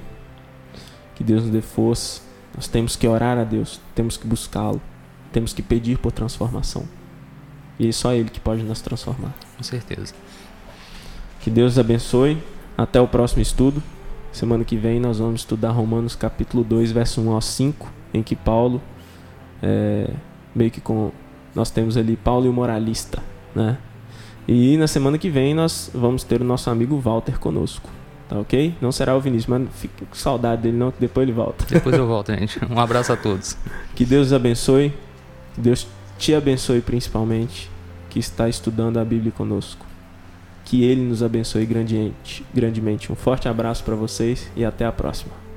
[1.14, 2.20] Que Deus nos dê força.
[2.54, 4.80] Nós temos que orar a Deus, temos que buscá-lo,
[5.32, 6.84] temos que pedir por transformação.
[7.78, 9.32] E é só Ele que pode nos transformar.
[9.56, 10.12] Com certeza.
[11.40, 12.42] Que Deus nos abençoe.
[12.76, 13.80] Até o próximo estudo.
[14.32, 18.34] Semana que vem nós vamos estudar Romanos capítulo 2, verso 1 ao 5, em que
[18.34, 18.82] Paulo,
[19.62, 20.10] é,
[20.58, 21.12] meio que com.
[21.54, 23.22] Nós temos ali Paulo e o moralista,
[23.54, 23.78] né?
[24.46, 27.88] E na semana que vem nós vamos ter o nosso amigo Walter conosco.
[28.28, 28.74] Tá ok?
[28.80, 31.64] Não será o Vinícius, mas fique com saudade dele não, que depois ele volta.
[31.68, 32.60] Depois eu volto, gente.
[32.70, 33.56] Um abraço a todos.
[33.94, 34.92] Que Deus os abençoe.
[35.54, 35.88] Que Deus
[36.18, 37.70] te abençoe principalmente,
[38.10, 39.84] que está estudando a Bíblia conosco.
[40.64, 42.44] Que Ele nos abençoe grandemente.
[42.54, 43.10] grandemente.
[43.10, 45.47] Um forte abraço para vocês e até a próxima.